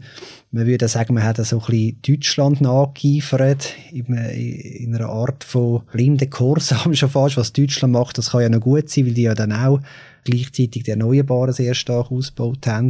Man 0.50 0.66
würde 0.66 0.88
sagen, 0.88 1.14
man 1.14 1.22
hat 1.22 1.36
so 1.36 1.60
ein 1.60 1.66
bisschen 1.66 1.98
Deutschland 2.02 2.60
nachgeeifert, 2.60 3.74
in, 3.92 4.06
in 4.06 4.94
einer 4.94 5.08
Art 5.08 5.44
von 5.44 5.82
blinden 5.92 6.28
Kursam 6.28 6.94
schon 6.96 7.10
fast. 7.10 7.36
Was 7.36 7.52
Deutschland 7.52 7.92
macht, 7.92 8.18
das 8.18 8.30
kann 8.30 8.42
ja 8.42 8.48
noch 8.48 8.60
gut 8.60 8.88
sein, 8.88 9.06
weil 9.06 9.14
die 9.14 9.22
ja 9.22 9.34
dann 9.34 9.52
auch 9.52 9.80
gleichzeitig 10.24 10.82
die 10.82 10.90
Erneuerbaren 10.90 11.52
sehr 11.52 11.74
stark 11.74 12.10
ausgebaut 12.10 12.66
haben. 12.66 12.86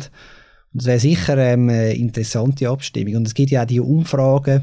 Und 0.73 0.83
das 0.83 0.87
wäre 0.87 1.01
sicher 1.01 1.37
ähm, 1.37 1.69
eine 1.69 1.95
interessante 1.95 2.69
Abstimmung. 2.69 3.17
Und 3.17 3.27
es 3.27 3.35
gibt 3.35 3.51
ja 3.51 3.63
auch 3.63 3.67
die 3.67 3.81
Umfragen, 3.81 4.63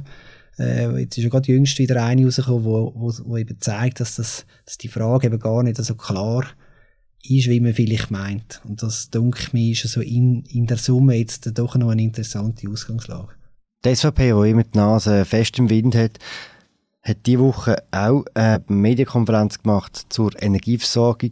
äh, 0.57 1.01
jetzt 1.01 1.17
ist 1.17 1.23
ja 1.23 1.29
gerade 1.29 1.51
jüngst 1.51 1.77
wieder 1.77 2.03
eine 2.03 2.25
rausgekommen, 2.25 2.63
wo, 2.63 2.93
wo, 2.95 3.13
wo 3.25 3.38
eben 3.38 3.60
zeigt, 3.60 3.99
dass, 3.99 4.15
das, 4.15 4.45
dass 4.65 4.77
die 4.77 4.88
Frage 4.88 5.27
eben 5.27 5.39
gar 5.39 5.62
nicht 5.62 5.77
so 5.77 5.93
klar 5.93 6.43
ist 6.43 6.49
ist, 7.23 7.49
wie 7.49 7.60
man 7.60 7.73
vielleicht 7.73 8.12
meint. 8.12 8.62
Und 8.65 8.84
das, 8.84 9.10
denke 9.10 9.39
ich, 9.53 9.84
ist 9.84 9.93
so 9.93 10.01
in, 10.01 10.43
in 10.45 10.67
der 10.67 10.77
Summe 10.77 11.15
jetzt 11.15 11.58
doch 11.58 11.75
noch 11.75 11.89
eine 11.89 12.01
interessante 12.01 12.69
Ausgangslage. 12.69 13.34
Die 13.86 13.95
SVP, 13.95 14.34
die 14.34 14.49
immer 14.49 14.63
die 14.63 14.77
Nase 14.77 15.25
fest 15.25 15.60
im 15.60 15.69
Wind 15.69 15.95
hat, 15.95 16.19
hat 17.03 17.25
diese 17.25 17.39
Woche 17.39 17.84
auch 17.91 18.25
eine 18.34 18.63
Medienkonferenz 18.67 19.62
gemacht 19.62 20.08
zur 20.10 20.32
Energieversorgung. 20.41 21.32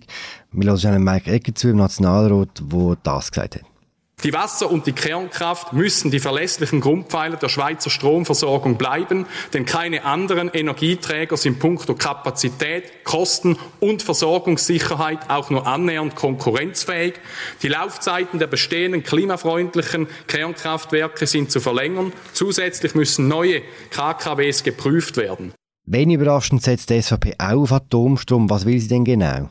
Wir 0.51 0.71
hören 0.71 1.03
Mike 1.03 1.29
Egger 1.29 1.53
zu 1.53 1.69
im 1.69 1.77
Nationalrat, 1.77 2.63
der 2.71 2.97
das 3.03 3.31
gesagt 3.31 3.55
hat. 3.55 3.74
Die 4.23 4.33
Wasser- 4.33 4.71
und 4.71 4.87
die 4.87 4.93
Kernkraft 4.93 5.73
müssen 5.73 6.09
die 6.09 6.19
verlässlichen 6.19 6.81
Grundpfeiler 6.81 7.37
der 7.37 7.49
Schweizer 7.49 7.91
Stromversorgung 7.91 8.75
bleiben, 8.75 9.27
denn 9.53 9.65
keine 9.65 10.03
anderen 10.03 10.49
Energieträger 10.51 11.37
sind 11.37 11.59
puncto 11.59 11.93
Kapazität, 11.93 13.03
Kosten 13.03 13.57
und 13.79 14.01
Versorgungssicherheit 14.01 15.29
auch 15.29 15.51
nur 15.51 15.67
annähernd 15.67 16.15
konkurrenzfähig. 16.15 17.15
Die 17.61 17.67
Laufzeiten 17.67 18.39
der 18.39 18.47
bestehenden 18.47 19.03
klimafreundlichen 19.03 20.07
Kernkraftwerke 20.25 21.27
sind 21.27 21.51
zu 21.51 21.59
verlängern. 21.59 22.11
Zusätzlich 22.33 22.95
müssen 22.95 23.27
neue 23.27 23.61
KKWs 23.91 24.63
geprüft 24.63 25.17
werden. 25.17 25.53
Wenn 25.85 26.09
überraschend 26.09 26.63
setzt 26.63 26.89
die 26.89 26.99
SVP 26.99 27.35
auch 27.37 27.61
auf 27.61 27.71
Atomstrom. 27.71 28.49
Was 28.49 28.65
will 28.65 28.79
sie 28.79 28.87
denn 28.87 29.05
genau? 29.05 29.49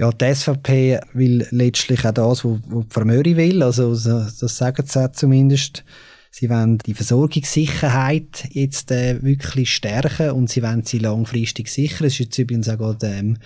Ja, 0.00 0.10
die 0.12 0.34
SVP 0.34 0.98
will 1.12 1.46
letztlich 1.50 2.06
auch 2.06 2.12
das, 2.12 2.42
was 2.42 2.84
Frau 2.88 3.04
Möri 3.04 3.36
will. 3.36 3.62
Also, 3.62 3.90
das 3.90 4.56
sagen 4.56 4.86
sie 4.86 5.12
zumindest. 5.12 5.84
Sie 6.30 6.48
wollen 6.48 6.78
die 6.78 6.94
Versorgungssicherheit 6.94 8.48
jetzt 8.52 8.90
äh, 8.92 9.22
wirklich 9.22 9.74
stärken 9.74 10.30
und 10.30 10.48
sie 10.48 10.62
wollen 10.62 10.86
sie 10.86 11.00
langfristig 11.00 11.68
sichern. 11.68 12.06
Es 12.06 12.14
ist 12.14 12.20
jetzt 12.20 12.38
übrigens 12.38 12.70
auch 12.70 12.78
gerade, 12.78 13.08
ähm, 13.08 13.36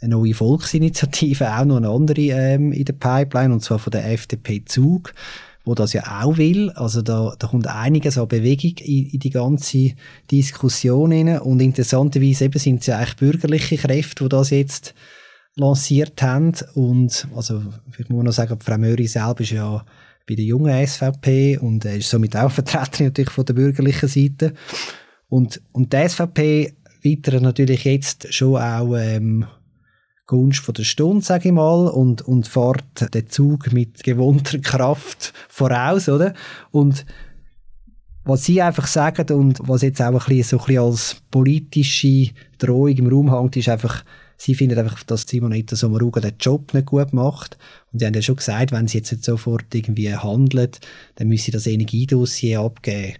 eine 0.00 0.16
neue 0.16 0.34
Volksinitiative, 0.34 1.56
auch 1.56 1.64
noch 1.64 1.76
eine 1.76 1.88
andere 1.88 2.20
ähm, 2.20 2.72
in 2.72 2.84
der 2.84 2.94
Pipeline, 2.94 3.54
und 3.54 3.60
zwar 3.60 3.78
von 3.78 3.92
der 3.92 4.10
FDP 4.10 4.64
Zug, 4.64 5.14
wo 5.64 5.76
das 5.76 5.92
ja 5.92 6.20
auch 6.20 6.36
will. 6.36 6.70
Also 6.70 7.02
da, 7.02 7.36
da 7.38 7.46
kommt 7.46 7.68
einiges 7.68 8.18
an 8.18 8.26
Bewegung 8.26 8.76
in, 8.78 9.06
in 9.06 9.20
die 9.20 9.30
ganze 9.30 9.92
Diskussion 10.32 11.12
rein. 11.12 11.38
Und 11.38 11.60
interessanterweise 11.60 12.46
eben 12.46 12.58
sind 12.58 12.80
es 12.80 12.86
ja 12.88 12.98
eigentlich 12.98 13.16
bürgerliche 13.18 13.76
Kräfte, 13.76 14.24
die 14.24 14.30
das 14.30 14.50
jetzt 14.50 14.94
lanciert 15.56 16.22
haben. 16.22 16.54
Und 16.74 17.28
also, 17.34 17.62
ich 17.98 18.08
muss 18.08 18.24
noch 18.24 18.32
sagen, 18.32 18.58
Frau 18.60 18.78
Möri 18.78 19.06
selber 19.06 19.40
ist 19.40 19.50
ja 19.50 19.84
bei 20.28 20.34
der 20.34 20.44
jungen 20.44 20.86
SVP 20.86 21.58
und 21.58 21.84
ist 21.84 22.10
somit 22.10 22.36
auch 22.36 22.50
Vertreterin 22.52 23.06
natürlich 23.06 23.30
von 23.30 23.44
der 23.44 23.54
bürgerlichen 23.54 24.08
Seite. 24.08 24.54
Und, 25.28 25.60
und 25.72 25.92
die 25.92 26.08
SVP 26.08 26.74
weiter 27.04 27.40
natürlich 27.40 27.84
jetzt 27.84 28.32
schon 28.32 28.56
auch 28.56 28.96
ähm, 28.96 29.46
Gunst 30.26 30.60
von 30.60 30.74
der 30.74 30.84
Stunde, 30.84 31.24
sage 31.24 31.48
ich 31.48 31.54
mal, 31.54 31.88
und, 31.88 32.22
und 32.22 32.46
fährt 32.46 33.14
den 33.14 33.28
Zug 33.28 33.72
mit 33.72 34.02
gewohnter 34.02 34.58
Kraft 34.62 35.32
voraus, 35.48 36.08
oder? 36.08 36.34
Und 36.70 37.04
was 38.24 38.44
sie 38.44 38.62
einfach 38.62 38.86
sagen 38.86 39.34
und 39.34 39.58
was 39.66 39.82
jetzt 39.82 40.00
auch 40.00 40.06
ein 40.06 40.12
bisschen, 40.12 40.42
so 40.44 40.58
ein 40.58 40.66
bisschen 40.66 40.82
als 40.82 41.16
politische 41.30 42.30
Drohung 42.58 42.96
im 42.96 43.08
Raum 43.08 43.36
hängt, 43.36 43.56
ist 43.56 43.68
einfach, 43.68 44.04
sie 44.42 44.54
finden 44.56 44.78
einfach, 44.78 45.04
dass 45.04 45.22
Simonetta 45.22 45.76
Sommaruga 45.76 46.20
den 46.20 46.34
Job 46.40 46.74
nicht 46.74 46.86
gut 46.86 47.12
macht. 47.12 47.56
Und 47.92 48.00
sie 48.00 48.06
haben 48.06 48.14
ja 48.14 48.22
schon 48.22 48.36
gesagt, 48.36 48.72
wenn 48.72 48.88
sie 48.88 48.98
jetzt 48.98 49.12
nicht 49.12 49.24
sofort 49.24 49.72
irgendwie 49.72 50.14
handelt, 50.14 50.80
dann 51.14 51.28
müsse 51.28 51.46
sie 51.46 51.50
das 51.52 51.66
Energiedossier 51.68 52.60
abgeben. 52.60 53.14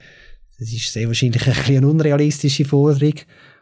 Das 0.58 0.72
ist 0.72 0.92
sehr 0.92 1.06
wahrscheinlich 1.06 1.46
ein 1.46 1.54
bisschen 1.54 1.76
eine 1.76 1.88
unrealistische 1.88 2.64
Forderung. 2.64 3.14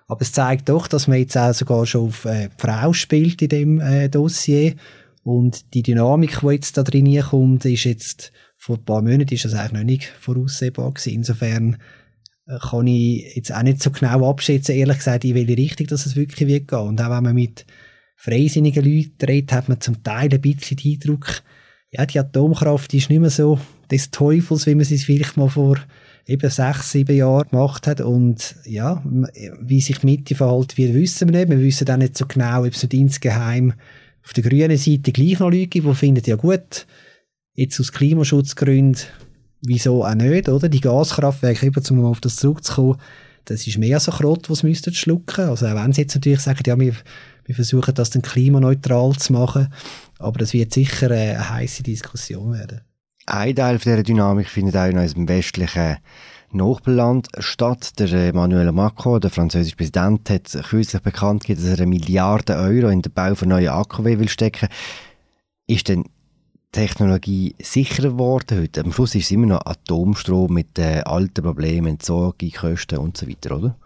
Aber 0.09 0.23
es 0.23 0.33
zeigt 0.33 0.70
doch, 0.70 0.88
dass 0.88 1.07
man 1.07 1.18
jetzt 1.18 1.37
auch 1.37 1.53
sogar 1.53 1.85
schon 1.87 2.09
auf 2.09 2.25
äh, 2.25 2.49
die 2.49 2.55
Frau 2.57 2.92
spielt 2.94 3.42
in 3.42 3.49
dem 3.49 3.81
äh, 3.81 4.09
Dossier. 4.09 4.75
Und 5.23 5.75
die 5.75 5.83
Dynamik, 5.83 6.40
die 6.40 6.46
jetzt 6.49 6.79
da 6.79 6.83
drin 6.83 7.20
kommt, 7.20 7.66
ist 7.66 7.85
jetzt, 7.85 8.33
vor 8.57 8.77
ein 8.77 8.85
paar 8.85 9.03
Monaten 9.03 9.35
ist 9.35 9.44
das 9.44 9.55
eigentlich 9.55 9.73
noch 9.73 9.85
nicht 9.85 10.05
voraussehbar 10.18 10.92
gewesen. 10.92 11.12
Insofern 11.12 11.77
kann 12.46 12.87
ich 12.87 13.37
jetzt 13.37 13.55
auch 13.55 13.62
nicht 13.62 13.83
so 13.83 13.90
genau 13.90 14.29
abschätzen, 14.29 14.74
ehrlich 14.74 14.98
gesagt, 14.98 15.24
in 15.24 15.35
welche 15.35 15.57
Richtung 15.57 15.87
dass 15.87 16.07
es 16.07 16.16
wirklich 16.16 16.48
wird 16.48 16.68
gehen. 16.68 16.81
Und 16.81 17.00
auch 17.00 17.11
wenn 17.11 17.22
man 17.22 17.35
mit 17.35 17.66
freisinnigen 18.16 18.85
Leuten 18.85 19.24
redet, 19.24 19.53
hat 19.53 19.68
man 19.68 19.81
zum 19.81 20.03
Teil 20.03 20.33
ein 20.33 20.40
bisschen 20.40 20.76
den 20.76 20.92
Eindruck, 20.92 21.42
ja, 21.92 22.07
die 22.07 22.18
Atomkraft 22.18 22.92
ist 22.94 23.11
nicht 23.11 23.20
mehr 23.20 23.31
so 23.31 23.59
des 23.90 24.11
Teufels, 24.11 24.66
wie 24.66 24.74
man 24.74 24.85
sie 24.85 24.98
vielleicht 24.98 25.37
mal 25.37 25.48
vor 25.48 25.76
eben 26.26 26.50
sechs, 26.50 26.92
sieben 26.92 27.16
Jahre 27.16 27.46
gemacht 27.46 27.87
hat. 27.87 28.00
Und 28.00 28.57
ja, 28.64 29.03
wie 29.61 29.81
sich 29.81 29.98
die 29.98 30.07
Mitte 30.07 30.35
verhalten 30.35 30.76
wird, 30.76 30.94
wissen 30.94 31.29
wir 31.29 31.38
nicht. 31.38 31.50
Wir 31.50 31.61
wissen 31.61 31.90
auch 31.90 31.96
nicht 31.96 32.16
so 32.16 32.26
genau, 32.26 32.61
ob 32.64 32.72
es 32.72 32.83
nicht 32.83 32.94
insgeheim 32.94 33.74
auf 34.24 34.33
der 34.33 34.44
grünen 34.44 34.76
Seite 34.76 35.12
gleich 35.12 35.40
noch 35.40 35.50
Leute 35.50 35.66
gibt, 35.66 35.87
die 35.87 35.94
finden, 35.94 36.22
ja 36.26 36.37
gut, 36.37 36.87
jetzt 37.55 37.81
aus 37.81 37.92
Klimaschutzgründen, 37.92 39.03
wieso 39.62 40.05
auch 40.05 40.14
nicht, 40.14 40.49
oder? 40.49 40.68
Die 40.68 40.81
Gaskraftwerke, 40.81 41.66
eben, 41.66 41.83
um 41.90 42.05
auf 42.05 42.20
das 42.20 42.37
zurückzukommen, 42.37 42.96
das 43.44 43.66
ist 43.66 43.79
mehr 43.79 44.01
so 44.01 44.12
Krott, 44.12 44.49
was 44.51 44.62
müssten 44.62 44.94
schlucken. 44.94 45.49
Also 45.49 45.66
auch 45.66 45.75
wenn 45.75 45.92
sie 45.92 46.03
jetzt 46.03 46.14
natürlich 46.14 46.40
sagen, 46.40 46.61
ja, 46.66 46.79
wir, 46.79 46.94
wir 47.44 47.55
versuchen 47.55 47.94
das 47.94 48.11
dann 48.11 48.23
klimaneutral 48.23 49.16
zu 49.16 49.33
machen, 49.33 49.73
aber 50.18 50.38
das 50.38 50.53
wird 50.53 50.73
sicher 50.73 51.11
eine 51.11 51.51
heiße 51.51 51.83
Diskussion 51.83 52.53
werden. 52.53 52.83
Ein 53.27 53.55
Teil 53.55 53.79
dieser 53.79 54.03
Dynamik 54.03 54.49
findet 54.49 54.77
auch 54.77 54.87
in 54.87 54.99
unserem 54.99 55.29
westlichen 55.29 55.99
Nachbarland 56.53 57.29
statt. 57.38 57.99
Der 57.99 58.12
Emmanuel 58.12 58.73
Macron, 58.73 59.20
der 59.20 59.31
französische 59.31 59.77
Präsident, 59.77 60.29
hat 60.31 60.53
kürzlich 60.68 61.03
bekannt 61.03 61.44
gegeben, 61.44 61.62
dass 61.62 61.70
er 61.70 61.83
eine 61.83 61.87
Milliarde 61.87 62.57
Euro 62.57 62.88
in 62.88 63.03
den 63.03 63.12
Bau 63.12 63.35
von 63.35 63.49
neuen 63.49 63.68
AKW 63.68 64.18
will 64.18 64.29
stecken. 64.29 64.68
Ist 65.66 65.88
denn 65.88 66.05
Technologie 66.72 67.54
sicherer 67.61 68.11
geworden 68.11 68.61
heute? 68.61 68.83
Am 68.83 68.92
Schluss 68.92 69.14
ist 69.14 69.24
es 69.24 69.30
immer 69.33 69.46
noch 69.46 69.66
Atomstrom 69.66 70.54
mit 70.54 70.76
den 70.76 71.02
alten 71.02 71.42
Problemen, 71.42 71.88
Entsorgung, 71.88 72.50
Kosten 72.50 72.98
und 72.98 73.16
so 73.16 73.28
weiter, 73.28 73.56
oder? 73.56 73.76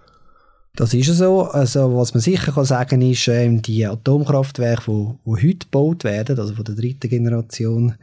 Das 0.77 0.92
ist 0.92 1.07
so. 1.07 1.42
Also, 1.42 1.97
was 1.97 2.14
man 2.14 2.20
sicher 2.20 2.53
kann 2.53 2.64
sagen 2.64 3.01
ist, 3.01 3.29
ähm, 3.29 3.62
die 3.62 3.87
Atomkraftwerke, 3.87 4.90
die, 4.90 5.14
die 5.25 5.31
heute 5.31 5.59
gebaut 5.59 6.05
werden, 6.05 6.38
also 6.38 6.55
von 6.55 6.64
der 6.64 6.75
dritten 6.75 7.09
Generation, 7.09 7.94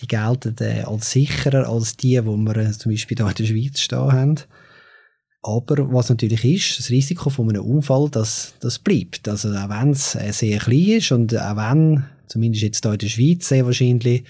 die 0.00 0.06
gelten 0.06 0.56
äh, 0.60 0.82
als 0.82 1.10
sicherer 1.10 1.68
als 1.68 1.96
die, 1.96 2.20
die 2.20 2.24
wir 2.24 2.56
äh, 2.56 2.72
zum 2.72 2.92
Beispiel 2.92 3.16
hier 3.16 3.28
in 3.28 3.34
der 3.34 3.44
Schweiz 3.44 3.80
stehen 3.80 4.12
haben. 4.12 4.40
Aber 5.42 5.92
was 5.92 6.08
natürlich 6.08 6.44
ist, 6.44 6.78
das 6.78 6.90
Risiko 6.90 7.30
von 7.30 7.50
einem 7.50 7.64
Unfall, 7.64 8.08
das, 8.10 8.54
das 8.60 8.78
bleibt. 8.78 9.28
Also 9.28 9.50
auch 9.50 9.68
wenn 9.68 9.90
es 9.90 10.14
äh, 10.14 10.32
sehr 10.32 10.58
klein 10.58 10.98
ist 10.98 11.12
und 11.12 11.36
auch 11.36 11.56
wenn, 11.56 12.04
zumindest 12.28 12.62
jetzt 12.62 12.84
hier 12.84 12.92
in 12.92 12.98
der 12.98 13.06
Schweiz 13.08 13.48
sehr 13.48 13.66
wahrscheinlich, 13.66 14.24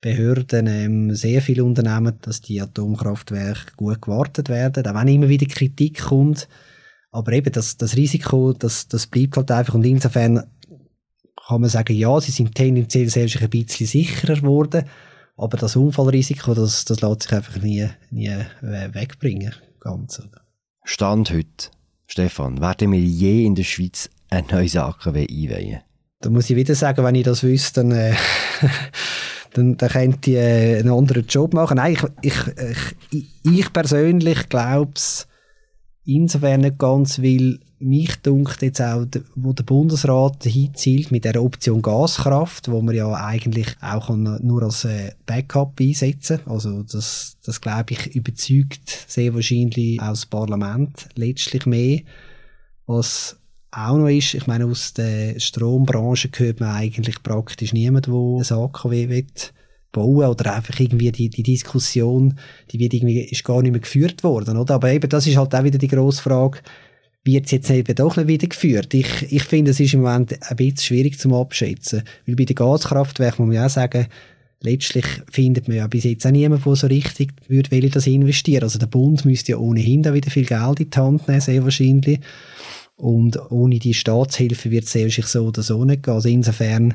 Behörden 0.00 0.66
ähm, 0.66 1.14
sehr 1.14 1.40
viele 1.42 1.64
Unternehmen, 1.64 2.18
dass 2.20 2.40
die 2.40 2.60
Atomkraftwerke 2.60 3.72
gut 3.76 4.02
gewartet 4.02 4.48
werden, 4.48 4.86
auch 4.86 4.94
wenn 4.94 5.08
immer 5.08 5.28
wieder 5.28 5.46
Kritik 5.46 6.02
kommt. 6.02 6.48
Aber 7.10 7.32
eben 7.32 7.50
das, 7.50 7.76
das 7.76 7.96
Risiko, 7.96 8.52
das, 8.52 8.88
das 8.88 9.06
bleibt 9.06 9.36
halt 9.36 9.50
einfach 9.50 9.74
und 9.74 9.84
insofern 9.84 10.44
kann 11.48 11.60
man 11.60 11.70
sagen, 11.70 11.96
ja, 11.96 12.20
sie 12.20 12.32
sind 12.32 12.54
tendenziell 12.54 13.08
selbst 13.08 13.40
ein 13.40 13.48
bisschen 13.48 13.86
sicherer 13.86 14.36
geworden, 14.36 14.84
aber 15.36 15.56
das 15.56 15.76
Unfallrisiko, 15.76 16.54
das, 16.54 16.84
das 16.84 17.00
lässt 17.00 17.22
sich 17.22 17.32
einfach 17.32 17.56
nie, 17.62 17.88
nie 18.10 18.28
äh, 18.28 18.94
wegbringen. 18.94 19.54
Ganz, 19.80 20.20
Stand 20.84 21.30
heute, 21.30 21.70
Stefan, 22.06 22.60
werden 22.60 22.92
wir 22.92 23.00
je 23.00 23.44
in 23.44 23.54
der 23.54 23.64
Schweiz 23.64 24.10
eine 24.30 24.46
neue 24.48 24.84
AKW 24.84 25.26
einweihen? 25.28 25.80
Da 26.26 26.32
muss 26.32 26.50
ich 26.50 26.56
wieder 26.56 26.74
sagen, 26.74 27.04
wenn 27.04 27.14
ich 27.14 27.22
das 27.22 27.44
wüsste, 27.44 27.82
dann, 27.82 27.92
äh, 27.92 28.12
dann, 29.54 29.76
dann 29.76 29.88
könnte 29.88 30.30
ich 30.32 30.36
äh, 30.36 30.78
einen 30.80 30.90
anderen 30.90 31.24
Job 31.24 31.54
machen. 31.54 31.76
Nein, 31.76 31.96
ich, 32.20 32.32
ich, 32.32 32.34
ich, 33.12 33.26
ich 33.44 33.72
persönlich 33.72 34.48
glaube 34.48 34.90
es 34.96 35.28
insofern 36.04 36.62
nicht 36.62 36.80
ganz, 36.80 37.22
weil 37.22 37.60
mich 37.78 38.16
dunkt 38.22 38.60
jetzt 38.60 38.82
auch, 38.82 39.06
wo 39.36 39.52
der 39.52 39.62
Bundesrat 39.62 40.42
hinzielt 40.42 41.12
mit 41.12 41.24
der 41.24 41.40
Option 41.40 41.80
Gaskraft, 41.80 42.72
wo 42.72 42.82
man 42.82 42.96
ja 42.96 43.12
eigentlich 43.14 43.76
auch 43.80 44.08
nur 44.08 44.64
als 44.64 44.84
äh, 44.84 45.12
Backup 45.26 45.78
einsetzen 45.78 46.40
Also 46.46 46.82
das, 46.82 47.36
das 47.44 47.60
glaube 47.60 47.92
ich 47.92 48.16
überzeugt 48.16 49.04
sehr 49.06 49.32
wahrscheinlich 49.32 50.00
auch 50.00 50.08
das 50.08 50.26
Parlament 50.26 51.08
letztlich 51.14 51.66
mehr. 51.66 52.00
Was 52.86 53.36
auch 53.70 53.96
noch 53.96 54.08
ist, 54.08 54.34
ich 54.34 54.46
meine, 54.46 54.66
aus 54.66 54.94
der 54.94 55.38
Strombranche 55.38 56.30
hört 56.36 56.60
man 56.60 56.74
eigentlich 56.74 57.22
praktisch 57.22 57.72
niemand, 57.72 58.06
der 58.06 58.14
ein 58.14 58.64
AKW 58.64 59.08
will 59.08 59.26
bauen 59.92 60.26
oder 60.26 60.54
einfach 60.54 60.78
irgendwie 60.78 61.10
die, 61.10 61.30
die 61.30 61.42
Diskussion, 61.42 62.38
die 62.70 62.78
wird 62.78 62.94
irgendwie, 62.94 63.20
ist 63.20 63.44
gar 63.44 63.62
nicht 63.62 63.72
mehr 63.72 63.80
geführt 63.80 64.22
worden, 64.24 64.56
oder? 64.56 64.74
Aber 64.74 64.92
eben, 64.92 65.08
das 65.08 65.26
ist 65.26 65.36
halt 65.36 65.54
auch 65.54 65.64
wieder 65.64 65.78
die 65.78 65.88
grosse 65.88 66.22
Frage, 66.22 66.58
wird 67.24 67.46
es 67.46 67.50
jetzt 67.50 67.70
eben 67.70 67.94
doch 67.94 68.16
nicht 68.16 68.28
wieder 68.28 68.46
geführt. 68.46 68.94
Ich, 68.94 69.32
ich 69.32 69.42
finde, 69.42 69.72
es 69.72 69.80
ist 69.80 69.94
im 69.94 70.02
Moment 70.02 70.38
ein 70.40 70.56
bisschen 70.56 70.78
schwierig 70.78 71.18
zum 71.18 71.34
Abschätzen. 71.34 72.02
Weil 72.26 72.36
bei 72.36 72.44
den 72.44 72.54
Gaskraftwerken 72.54 73.44
muss 73.44 73.52
man 73.52 73.62
ja 73.62 73.66
auch 73.66 73.70
sagen, 73.70 74.06
letztlich 74.60 75.06
findet 75.30 75.66
man 75.66 75.78
ja 75.78 75.86
bis 75.88 76.04
jetzt 76.04 76.26
auch 76.26 76.30
niemanden, 76.30 76.64
der 76.64 76.76
so 76.76 76.86
richtig 76.86 77.32
würde 77.48 77.70
will 77.70 77.90
das 77.90 78.06
investieren. 78.06 78.62
Also 78.62 78.78
der 78.78 78.86
Bund 78.86 79.24
müsste 79.24 79.52
ja 79.52 79.58
ohnehin 79.58 80.02
da 80.02 80.14
wieder 80.14 80.30
viel 80.30 80.46
Geld 80.46 80.80
in 80.80 80.90
die 80.90 80.98
Hand 80.98 81.26
nehmen, 81.26 81.40
sehr 81.40 81.64
wahrscheinlich. 81.64 82.20
Und 82.96 83.38
ohne 83.50 83.78
die 83.78 83.94
Staatshilfe 83.94 84.70
wird 84.70 84.84
es 84.84 84.92
sehr 84.92 85.10
so 85.10 85.46
oder 85.46 85.62
so 85.62 85.84
nicht 85.84 86.02
gehen. 86.02 86.14
Also 86.14 86.28
insofern 86.28 86.94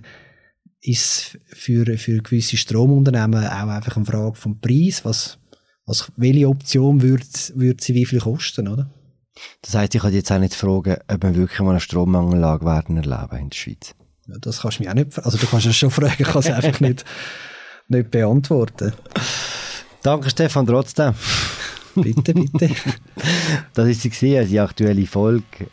ist 0.82 1.06
es 1.06 1.38
für, 1.60 1.98
für 1.98 2.18
gewisse 2.18 2.58
Stromunternehmen 2.58 3.46
auch 3.46 3.68
einfach 3.68 3.98
eine 3.98 4.06
Frage 4.06 4.36
vom 4.36 4.60
Preis. 4.60 5.06
Was, 5.06 5.38
was, 5.86 6.12
welche 6.18 6.50
Option 6.50 7.02
würde, 7.02 7.26
würde 7.54 7.84
sie 7.84 7.94
wie 7.94 8.06
viel 8.06 8.20
kosten, 8.20 8.68
oder? 8.68 8.90
Das 9.62 9.76
heisst, 9.76 9.96
ich 9.96 10.02
kann 10.02 10.14
jetzt 10.14 10.32
auch 10.32 10.40
nicht 10.40 10.56
fragen, 10.56 10.98
ob 11.08 11.24
wir 11.24 11.36
wirklich 11.36 11.60
mal 11.60 11.72
eine 11.72 11.80
Strommangellage 11.80 12.66
werden 12.66 12.98
erleben 12.98 13.38
in 13.38 13.50
der 13.50 13.56
Schweiz. 13.56 13.96
Ja, 14.28 14.36
das 14.40 14.62
kannst 14.62 14.80
du 14.80 14.84
mich 14.84 14.90
auch 14.90 14.96
nicht, 14.96 15.18
also 15.20 15.38
du 15.38 15.46
kannst 15.46 15.68
es 15.68 15.76
schon 15.76 15.92
fragen, 15.92 16.16
ich 16.18 16.28
kann 16.28 16.40
es 16.40 16.48
einfach 16.48 16.80
nicht, 16.80 17.06
nicht 17.88 18.12
beantworten. 18.12 18.94
Danke 20.04 20.30
Stefan, 20.30 20.66
trotzdem. 20.66 21.14
bitte, 21.96 22.34
bitte. 22.34 22.72
Das 23.74 23.88
war 23.88 23.94
sie, 23.94 24.46
die 24.46 24.60
aktuelle 24.60 25.06
Folge 25.06 25.68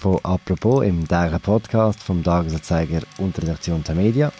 von 0.00 0.18
«Apropos» 0.22 0.84
im 0.84 1.06
täglichen 1.06 1.40
Podcast 1.40 2.02
vom 2.02 2.24
Tagesanzeiger 2.24 3.02
und 3.18 3.36
Redaktion 3.38 3.84
der 3.84 3.94
Media. 3.94 4.32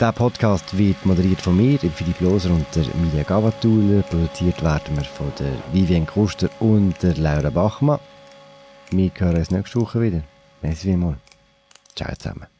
Der 0.00 0.10
Podcast 0.10 0.76
wird 0.76 1.06
moderiert 1.06 1.40
von 1.40 1.56
mir, 1.56 1.78
Philipp 1.78 2.20
Loser 2.20 2.50
und 2.50 2.66
der 2.74 2.84
Emilia 2.94 3.22
Gavatuller. 3.22 4.02
Produziert 4.02 4.60
werden 4.62 4.96
wir 4.96 5.04
von 5.04 5.32
der 5.38 5.52
Vivien 5.72 6.04
Kuster 6.04 6.48
und 6.58 7.00
der 7.00 7.14
Laura 7.16 7.50
Bachmann. 7.50 8.00
Wir 8.90 9.12
hören 9.16 9.36
uns 9.36 9.52
nächste 9.52 9.80
Woche 9.80 10.00
wieder. 10.02 10.22
Merci 10.62 10.88
vielmals. 10.88 11.18
Ciao 11.94 12.12
zusammen. 12.16 12.53